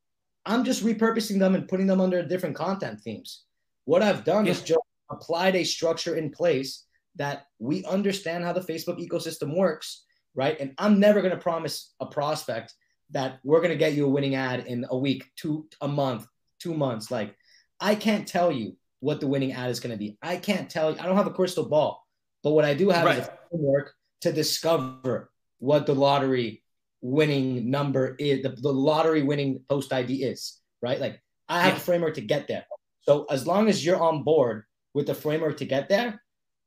I'm 0.44 0.64
just 0.64 0.84
repurposing 0.84 1.38
them 1.38 1.54
and 1.54 1.66
putting 1.66 1.86
them 1.86 2.02
under 2.02 2.22
different 2.22 2.56
content 2.56 3.00
themes. 3.00 3.43
What 3.84 4.02
I've 4.02 4.24
done 4.24 4.46
yeah. 4.46 4.52
is 4.52 4.62
just 4.62 4.80
applied 5.10 5.56
a 5.56 5.64
structure 5.64 6.16
in 6.16 6.30
place 6.30 6.84
that 7.16 7.46
we 7.58 7.84
understand 7.84 8.44
how 8.44 8.52
the 8.52 8.60
Facebook 8.60 8.98
ecosystem 8.98 9.56
works, 9.56 10.04
right? 10.34 10.58
And 10.58 10.72
I'm 10.78 10.98
never 10.98 11.20
going 11.20 11.34
to 11.34 11.40
promise 11.40 11.94
a 12.00 12.06
prospect 12.06 12.74
that 13.10 13.38
we're 13.44 13.60
going 13.60 13.70
to 13.70 13.76
get 13.76 13.92
you 13.92 14.06
a 14.06 14.08
winning 14.08 14.34
ad 14.34 14.66
in 14.66 14.86
a 14.90 14.96
week, 14.96 15.24
two, 15.36 15.66
a 15.80 15.88
month, 15.88 16.26
two 16.58 16.74
months. 16.74 17.10
Like, 17.10 17.36
I 17.80 17.94
can't 17.94 18.26
tell 18.26 18.50
you 18.50 18.76
what 19.00 19.20
the 19.20 19.26
winning 19.26 19.52
ad 19.52 19.70
is 19.70 19.80
going 19.80 19.92
to 19.92 19.98
be. 19.98 20.18
I 20.22 20.36
can't 20.36 20.68
tell 20.70 20.90
you. 20.90 20.98
I 20.98 21.04
don't 21.04 21.16
have 21.16 21.26
a 21.26 21.32
crystal 21.32 21.68
ball, 21.68 22.04
but 22.42 22.52
what 22.52 22.64
I 22.64 22.74
do 22.74 22.90
have 22.90 23.04
right. 23.04 23.18
is 23.18 23.28
a 23.28 23.38
framework 23.50 23.94
to 24.22 24.32
discover 24.32 25.30
what 25.58 25.86
the 25.86 25.94
lottery 25.94 26.62
winning 27.02 27.70
number 27.70 28.16
is, 28.18 28.42
the, 28.42 28.48
the 28.48 28.72
lottery 28.72 29.22
winning 29.22 29.62
post 29.68 29.92
ID 29.92 30.24
is, 30.24 30.58
right? 30.80 30.98
Like, 30.98 31.20
I 31.48 31.60
have 31.60 31.74
yeah. 31.74 31.76
a 31.76 31.80
framework 31.80 32.14
to 32.14 32.22
get 32.22 32.48
there. 32.48 32.64
So 33.06 33.26
as 33.30 33.46
long 33.46 33.68
as 33.68 33.84
you're 33.84 34.02
on 34.02 34.22
board 34.22 34.64
with 34.94 35.06
the 35.06 35.14
framework 35.14 35.58
to 35.58 35.64
get 35.64 35.88
there, 35.88 36.22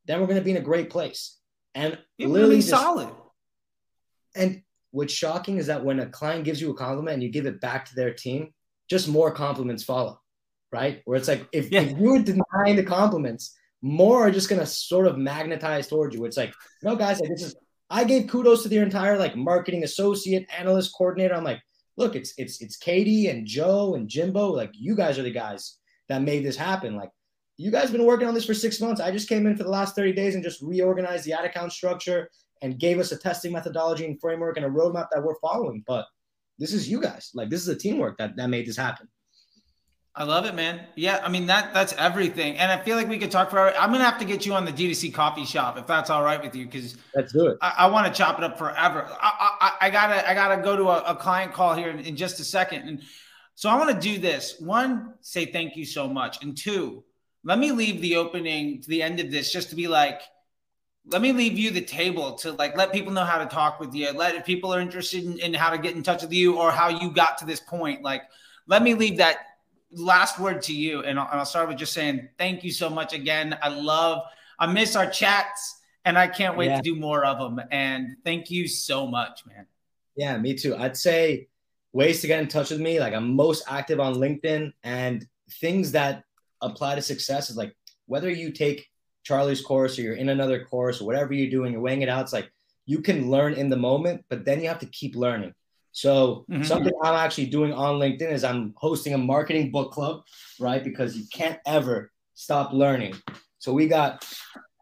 then 0.06 0.20
we're 0.20 0.28
going 0.28 0.40
to 0.40 0.44
be 0.44 0.52
in 0.52 0.58
a 0.58 0.62
great 0.62 0.90
place. 0.90 1.38
And 1.76 1.98
you're 2.18 2.30
literally 2.30 2.62
solid. 2.62 3.10
And 4.36 4.62
what's 4.92 5.14
shocking 5.14 5.58
is 5.58 5.68
that 5.68 5.84
when 5.84 6.00
a 6.00 6.06
client 6.08 6.46
gives 6.46 6.62
you 6.62 6.72
a 6.72 6.76
compliment 6.76 7.16
and 7.16 7.24
you 7.24 7.30
give 7.30 7.46
it 7.46 7.62
back 7.62 7.86
to 7.86 7.96
their 7.96 8.14
team, 8.14 8.54
just 8.90 9.08
more 9.08 9.32
compliments 9.32 9.84
follow, 9.84 10.20
right? 10.72 11.02
Where 11.06 11.18
it's 11.18 11.28
like 11.28 11.48
if, 11.52 11.72
yeah. 11.72 11.82
if 11.82 11.98
you 11.98 12.16
are 12.16 12.20
denying 12.20 12.76
the 12.76 12.84
compliments, 12.84 13.56
more 13.82 14.28
are 14.28 14.32
just 14.32 14.50
going 14.50 14.60
to 14.60 14.66
sort 14.66 15.08
of 15.08 15.18
magnetize 15.18 15.88
towards 15.88 16.16
you. 16.16 16.26
It's 16.26 16.38
like, 16.38 16.54
no, 16.82 16.96
guys, 16.96 17.20
like, 17.20 17.30
this 17.30 17.44
is. 17.44 17.56
I 17.90 18.04
gave 18.04 18.28
kudos 18.28 18.64
to 18.64 18.70
the 18.70 18.78
entire 18.78 19.18
like 19.18 19.36
marketing 19.38 19.84
associate, 19.84 20.48
analyst, 20.58 20.94
coordinator. 20.98 21.36
I'm 21.36 21.44
like, 21.44 21.62
look, 21.96 22.16
it's 22.16 22.34
it's 22.38 22.62
it's 22.62 22.76
Katie 22.76 23.28
and 23.28 23.46
Joe 23.46 23.96
and 23.96 24.10
Jimbo. 24.10 24.52
Like, 24.52 24.72
you 24.74 24.96
guys 24.96 25.18
are 25.18 25.24
the 25.24 25.32
guys 25.32 25.78
that 26.10 26.22
made 26.22 26.46
this 26.46 26.58
happen. 26.58 26.96
Like 26.96 27.12
you 27.58 27.72
guys 27.72 27.92
been 27.92 28.06
working 28.06 28.28
on 28.28 28.34
this 28.34 28.46
for 28.46 28.54
six 28.54 28.80
months. 28.80 29.02
I 29.02 29.12
just 29.12 29.30
came 29.30 29.46
in 29.48 29.56
for 29.56 29.64
the 29.64 29.70
last 29.70 29.96
30 29.96 30.14
days 30.14 30.36
and 30.36 30.44
just 30.44 30.62
reorganized 30.62 31.26
the 31.26 31.34
ad 31.34 31.46
account 31.46 31.72
structure 31.72 32.30
and 32.62 32.80
gave 32.80 33.00
us 33.00 33.12
a 33.12 33.18
testing 33.18 33.52
methodology 33.52 34.06
and 34.06 34.20
framework 34.20 34.58
and 34.58 34.66
a 34.66 34.70
roadmap 34.70 35.08
that 35.12 35.24
we're 35.24 35.40
following. 35.40 35.84
But 35.88 36.06
this 36.60 36.74
is 36.74 36.90
you 36.90 37.02
guys. 37.02 37.32
Like 37.34 37.50
this 37.50 37.62
is 37.62 37.68
a 37.68 37.76
teamwork 37.76 38.18
that 38.18 38.36
that 38.38 38.50
made 38.50 38.66
this 38.66 38.78
happen. 38.78 39.08
I 40.18 40.24
love 40.24 40.46
it, 40.46 40.56
man. 40.56 40.82
Yeah, 40.96 41.22
I 41.24 41.30
mean 41.30 41.46
that 41.46 41.76
that's 41.76 41.94
everything, 41.94 42.58
and 42.58 42.72
I 42.72 42.84
feel 42.84 42.98
like 42.98 43.08
we 43.08 43.20
could 43.20 43.30
talk 43.30 43.52
for. 43.52 43.72
I'm 43.78 43.92
gonna 43.92 44.04
have 44.04 44.18
to 44.18 44.26
get 44.26 44.48
you 44.48 44.56
on 44.56 44.66
the 44.66 44.72
D2C 44.72 45.14
coffee 45.14 45.46
shop 45.46 45.78
if 45.78 45.86
that's 45.86 46.10
all 46.10 46.24
right 46.24 46.42
with 46.42 46.56
you, 46.56 46.66
because 46.66 46.98
let's 47.16 47.32
do 47.32 47.46
it. 47.46 47.60
I, 47.62 47.76
I 47.78 47.88
want 47.88 48.08
to 48.08 48.18
chop 48.18 48.40
it 48.40 48.44
up 48.44 48.58
forever. 48.58 49.08
I, 49.22 49.58
I, 49.62 49.72
I, 49.82 49.90
gotta 49.92 50.28
I 50.28 50.34
gotta 50.34 50.60
go 50.60 50.76
to 50.76 50.90
a, 50.90 51.12
a 51.12 51.16
client 51.16 51.54
call 51.54 51.76
here 51.76 51.92
in, 51.92 52.00
in, 52.00 52.16
just 52.16 52.40
a 52.40 52.44
second, 52.44 52.88
and 52.88 53.04
so 53.58 53.70
I 53.70 53.76
want 53.76 53.90
to 53.90 54.00
do 54.00 54.20
this. 54.20 54.60
One, 54.60 55.16
say 55.22 55.48
thank 55.48 55.76
you 55.76 55.84
so 55.84 56.08
much, 56.08 56.44
and 56.44 56.56
two, 56.56 57.04
let 57.44 57.58
me 57.58 57.72
leave 57.72 58.02
the 58.02 58.16
opening 58.16 58.82
to 58.84 58.88
the 58.88 59.02
end 59.02 59.20
of 59.20 59.32
this 59.32 59.52
just 59.52 59.72
to 59.72 59.76
be 59.76 59.88
like, 59.88 60.22
let 61.08 61.24
me 61.24 61.32
leave 61.32 61.58
you 61.58 61.72
the 61.72 61.82
table 61.82 62.34
to 62.34 62.52
like 62.52 62.78
let 62.78 62.94
people 62.94 63.12
know 63.12 63.24
how 63.24 63.40
to 63.40 63.48
talk 63.48 63.80
with 63.80 63.96
you. 63.96 64.12
Let 64.12 64.36
if 64.36 64.46
people 64.46 64.72
are 64.76 64.80
interested 64.80 65.24
in, 65.24 65.40
in 65.40 65.56
how 65.56 65.72
to 65.72 65.80
get 65.80 65.96
in 65.96 66.04
touch 66.04 66.22
with 66.22 66.34
you 66.34 66.60
or 66.60 66.70
how 66.70 66.90
you 66.90 67.10
got 67.10 67.40
to 67.40 67.46
this 67.46 67.60
point, 67.60 68.04
like 68.04 68.22
let 68.68 68.84
me 68.84 68.94
leave 68.94 69.18
that 69.18 69.38
last 69.92 70.40
word 70.40 70.62
to 70.64 70.74
you. 70.74 71.02
And 71.02 71.20
I'll, 71.20 71.28
and 71.32 71.40
I'll 71.40 71.46
start 71.46 71.68
with 71.68 71.78
just 71.78 71.94
saying 71.94 72.30
thank 72.38 72.64
you 72.64 72.72
so 72.72 72.92
much 72.92 73.14
again. 73.14 73.58
I 73.64 73.70
love, 73.70 74.22
I 74.60 74.68
miss 74.68 74.96
our 74.96 75.10
chats 75.10 75.80
and 76.06 76.16
I 76.16 76.28
can't 76.28 76.58
wait 76.58 76.68
yeah. 76.68 76.76
to 76.76 76.82
do 76.84 76.96
more 76.96 77.26
of 77.26 77.40
them. 77.40 77.66
And 77.72 78.18
thank 78.24 78.52
you 78.52 78.68
so 78.68 79.08
much, 79.08 79.48
man. 79.48 79.66
Yeah, 80.16 80.38
me 80.38 80.54
too. 80.54 80.76
I'd 80.76 80.96
say 80.96 81.48
ways 81.98 82.22
to 82.22 82.28
get 82.28 82.40
in 82.40 82.48
touch 82.48 82.70
with 82.70 82.80
me. 82.80 83.00
Like 83.00 83.16
I'm 83.16 83.36
most 83.36 83.64
active 83.68 84.00
on 84.00 84.14
LinkedIn 84.14 84.72
and 84.84 85.28
things 85.60 85.92
that 85.94 86.24
apply 86.62 86.94
to 86.94 87.02
success 87.02 87.50
is 87.50 87.58
like 87.58 87.76
whether 88.06 88.30
you 88.30 88.52
take 88.52 88.88
Charlie's 89.24 89.62
course 89.62 89.98
or 89.98 90.04
you're 90.04 90.14
in 90.14 90.30
another 90.30 90.64
course 90.64 91.02
or 91.02 91.08
whatever 91.08 91.34
you're 91.34 91.50
doing, 91.50 91.74
you're 91.74 91.82
weighing 91.82 92.04
it 92.04 92.10
out. 92.10 92.22
It's 92.22 92.34
like 92.34 92.52
you 92.86 93.02
can 93.02 93.32
learn 93.32 93.54
in 93.56 93.70
the 93.70 93.76
moment, 93.76 94.24
but 94.30 94.46
then 94.46 94.62
you 94.62 94.68
have 94.68 94.84
to 94.86 94.86
keep 95.00 95.16
learning. 95.16 95.56
So 95.92 96.46
mm-hmm. 96.52 96.62
something 96.62 96.94
I'm 97.04 97.16
actually 97.16 97.48
doing 97.48 97.74
on 97.74 98.00
LinkedIn 98.00 98.32
is 98.32 98.44
I'm 98.44 98.76
hosting 98.78 99.16
a 99.16 99.18
marketing 99.18 99.72
book 99.72 99.92
club, 99.92 100.22
right? 100.60 100.84
Because 100.84 101.18
you 101.18 101.26
can't 101.34 101.60
ever 101.66 102.12
stop 102.36 102.74
learning. 102.74 103.16
So 103.58 103.74
we 103.74 103.88
got 103.88 104.24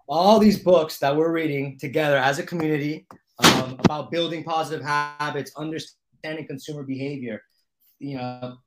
all 0.10 0.38
these 0.38 0.60
books 0.60 1.00
that 1.00 1.16
we're 1.16 1.32
reading 1.32 1.80
together 1.80 2.18
as 2.18 2.40
a 2.40 2.44
community 2.44 3.08
um, 3.40 3.78
about 3.86 4.12
building 4.12 4.44
positive 4.44 4.84
habits, 4.86 5.54
understanding 5.56 6.05
consumer 6.48 6.84
behavior. 6.84 7.42
You 8.00 8.18
know, 8.18 8.58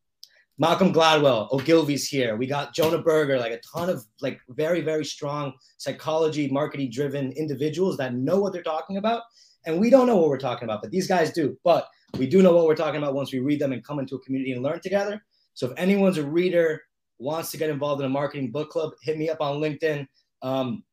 Malcolm 0.58 0.92
Gladwell, 0.92 1.48
Ogilvy's 1.52 2.08
here. 2.08 2.36
We 2.36 2.46
got 2.46 2.74
Jonah 2.74 3.02
Berger, 3.02 3.38
like 3.38 3.52
a 3.52 3.60
ton 3.60 3.88
of 3.88 4.04
like 4.20 4.40
very, 4.48 4.80
very 4.80 5.04
strong 5.04 5.52
psychology, 5.76 6.48
marketing 6.48 6.90
driven 6.90 7.32
individuals 7.32 7.96
that 7.98 8.14
know 8.14 8.40
what 8.40 8.52
they're 8.52 8.62
talking 8.62 8.96
about. 8.96 9.22
And 9.66 9.78
we 9.78 9.90
don't 9.90 10.06
know 10.06 10.16
what 10.16 10.28
we're 10.28 10.38
talking 10.38 10.64
about, 10.64 10.82
but 10.82 10.90
these 10.90 11.06
guys 11.06 11.32
do. 11.32 11.56
But 11.62 11.88
we 12.16 12.26
do 12.26 12.42
know 12.42 12.52
what 12.52 12.66
we're 12.66 12.74
talking 12.74 13.00
about 13.00 13.14
once 13.14 13.32
we 13.32 13.38
read 13.38 13.60
them 13.60 13.72
and 13.72 13.84
come 13.84 13.98
into 13.98 14.16
a 14.16 14.20
community 14.20 14.52
and 14.52 14.62
learn 14.62 14.80
together. 14.80 15.22
So 15.54 15.68
if 15.68 15.72
anyone's 15.76 16.18
a 16.18 16.26
reader, 16.26 16.82
wants 17.18 17.50
to 17.50 17.56
get 17.56 17.70
involved 17.70 18.00
in 18.00 18.06
a 18.06 18.10
marketing 18.10 18.50
book 18.50 18.70
club, 18.70 18.92
hit 19.02 19.18
me 19.18 19.28
up 19.28 19.40
on 19.40 19.60
LinkedIn. 19.60 20.06
Um, 20.42 20.84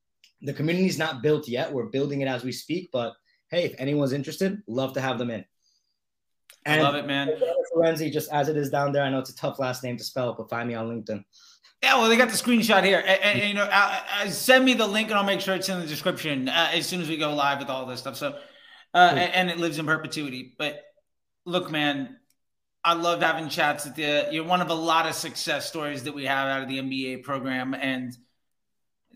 the 0.42 0.54
community's 0.54 0.98
not 0.98 1.22
built 1.22 1.48
yet. 1.48 1.72
We're 1.72 1.86
building 1.86 2.22
it 2.22 2.28
as 2.28 2.44
we 2.44 2.52
speak. 2.52 2.90
But 2.92 3.14
hey, 3.50 3.64
if 3.64 3.76
anyone's 3.78 4.14
interested, 4.14 4.62
love 4.68 4.94
to 4.94 5.02
have 5.02 5.18
them 5.18 5.30
in. 5.30 5.46
And 6.66 6.82
I 6.82 6.84
love 6.84 6.96
it, 6.96 7.06
man. 7.06 7.30
Florenzi, 7.74 8.12
just 8.12 8.32
as 8.32 8.50
it 8.50 8.58
is 8.58 8.70
down 8.70 8.92
there. 8.92 9.04
I 9.04 9.10
know 9.10 9.20
it's 9.20 9.30
a 9.30 9.36
tough 9.36 9.60
last 9.60 9.84
name 9.84 9.98
to 9.98 10.04
spell, 10.04 10.34
but 10.34 10.50
find 10.50 10.68
me 10.68 10.74
on 10.74 10.90
LinkedIn. 10.90 11.24
Yeah, 11.84 12.00
well, 12.00 12.10
they 12.10 12.18
got 12.18 12.30
the 12.30 12.36
screenshot 12.38 12.84
here, 12.84 13.00
and, 13.00 13.22
and, 13.22 13.40
and 13.42 13.50
you 13.50 13.54
know, 13.54 13.70
uh, 13.72 14.00
uh, 14.22 14.30
send 14.30 14.66
me 14.66 14.74
the 14.74 14.88
link, 14.88 15.10
and 15.10 15.20
I'll 15.20 15.26
make 15.26 15.42
sure 15.42 15.54
it's 15.54 15.70
in 15.70 15.80
the 15.80 15.86
description 15.86 16.50
uh, 16.50 16.72
as 16.74 16.88
soon 16.88 17.02
as 17.02 17.08
we 17.08 17.18
go 17.18 17.36
live 17.36 17.60
with 17.60 17.70
all 17.70 17.86
this 17.86 18.00
stuff. 18.00 18.16
So, 18.16 18.40
uh, 18.94 18.98
and, 19.12 19.20
and 19.20 19.50
it 19.52 19.60
lives 19.60 19.78
in 19.78 19.86
perpetuity. 19.86 20.56
But 20.58 20.82
look, 21.46 21.70
man, 21.70 22.18
I 22.84 22.94
love 22.94 23.22
having 23.22 23.50
chats 23.50 23.86
with 23.86 24.00
you. 24.00 24.24
You're 24.32 24.46
one 24.46 24.62
of 24.62 24.70
a 24.70 24.76
lot 24.76 25.08
of 25.08 25.14
success 25.16 25.68
stories 25.68 26.04
that 26.04 26.14
we 26.14 26.26
have 26.26 26.48
out 26.48 26.64
of 26.64 26.70
the 26.70 26.80
MBA 26.80 27.24
program. 27.24 27.74
And 27.74 28.16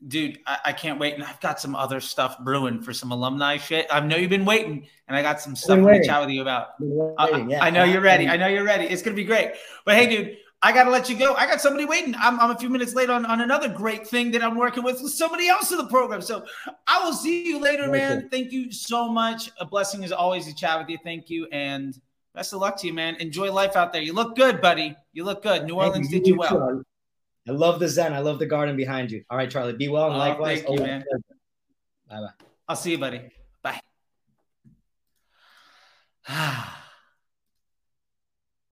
dude, 0.07 0.39
I, 0.45 0.57
I, 0.65 0.73
can't 0.73 0.99
wait. 0.99 1.13
And 1.15 1.23
I've 1.23 1.39
got 1.41 1.59
some 1.59 1.75
other 1.75 1.99
stuff 1.99 2.39
brewing 2.39 2.81
for 2.81 2.93
some 2.93 3.11
alumni 3.11 3.57
shit. 3.57 3.87
I 3.91 3.99
know 3.99 4.15
you've 4.15 4.29
been 4.29 4.45
waiting, 4.45 4.87
and 5.07 5.17
I 5.17 5.21
got 5.21 5.41
some 5.41 5.55
stuff 5.55 5.79
to 5.79 6.03
chat 6.05 6.21
with 6.21 6.29
you 6.29 6.41
about. 6.41 6.69
Waiting, 6.79 7.51
yeah. 7.51 7.63
I, 7.63 7.67
I 7.67 7.69
know 7.69 7.83
you're 7.83 8.01
ready. 8.01 8.27
I 8.27 8.37
know 8.37 8.47
you're 8.47 8.63
ready. 8.63 8.85
It's 8.85 9.01
gonna 9.01 9.15
be 9.15 9.23
great. 9.23 9.53
But 9.85 9.95
hey, 9.95 10.09
dude, 10.09 10.37
I 10.61 10.71
gotta 10.71 10.89
let 10.89 11.09
you 11.09 11.17
go. 11.17 11.33
I 11.35 11.45
got 11.45 11.61
somebody 11.61 11.85
waiting. 11.85 12.15
I'm, 12.17 12.39
I'm 12.39 12.51
a 12.51 12.57
few 12.57 12.69
minutes 12.69 12.93
late 12.93 13.09
on, 13.09 13.25
on 13.25 13.41
another 13.41 13.69
great 13.69 14.07
thing 14.07 14.31
that 14.31 14.43
I'm 14.43 14.57
working 14.57 14.83
with 14.83 15.01
with 15.01 15.11
somebody 15.11 15.47
else 15.47 15.71
in 15.71 15.77
the 15.77 15.87
program. 15.87 16.21
So 16.21 16.45
I 16.87 17.03
will 17.03 17.13
see 17.13 17.45
you 17.45 17.59
later, 17.59 17.89
man. 17.89 18.29
Thank 18.29 18.51
you 18.51 18.71
so 18.71 19.09
much. 19.09 19.51
A 19.59 19.65
blessing 19.65 20.03
is 20.03 20.11
always 20.11 20.45
to 20.45 20.55
chat 20.55 20.79
with 20.79 20.89
you. 20.89 20.97
Thank 21.03 21.29
you. 21.29 21.47
And 21.51 21.99
Best 22.35 22.53
of 22.53 22.61
luck 22.61 22.77
to 22.77 22.87
you, 22.87 22.93
man. 22.93 23.15
Enjoy 23.15 23.51
life 23.51 23.75
out 23.75 23.91
there. 23.91 24.01
You 24.01 24.13
look 24.13 24.35
good, 24.35 24.61
buddy. 24.61 24.95
You 25.13 25.25
look 25.25 25.41
good. 25.41 25.65
New 25.65 25.75
Orleans 25.75 26.11
you. 26.11 26.19
did 26.19 26.27
you 26.27 26.37
well. 26.37 26.83
I 27.47 27.51
love 27.51 27.79
the 27.79 27.87
Zen. 27.87 28.13
I 28.13 28.19
love 28.19 28.39
the 28.39 28.45
garden 28.45 28.75
behind 28.75 29.11
you. 29.11 29.23
All 29.29 29.37
right, 29.37 29.49
Charlie. 29.49 29.73
Be 29.73 29.87
well 29.87 30.07
and 30.07 30.15
oh, 30.15 30.19
likewise. 30.19 30.61
Thank 30.61 30.79
you, 30.79 30.85
man. 30.85 31.03
Bye 32.09 32.19
bye. 32.21 32.45
I'll 32.67 32.75
see 32.75 32.91
you, 32.91 32.97
buddy. 32.97 33.31
Bye. 33.63 33.79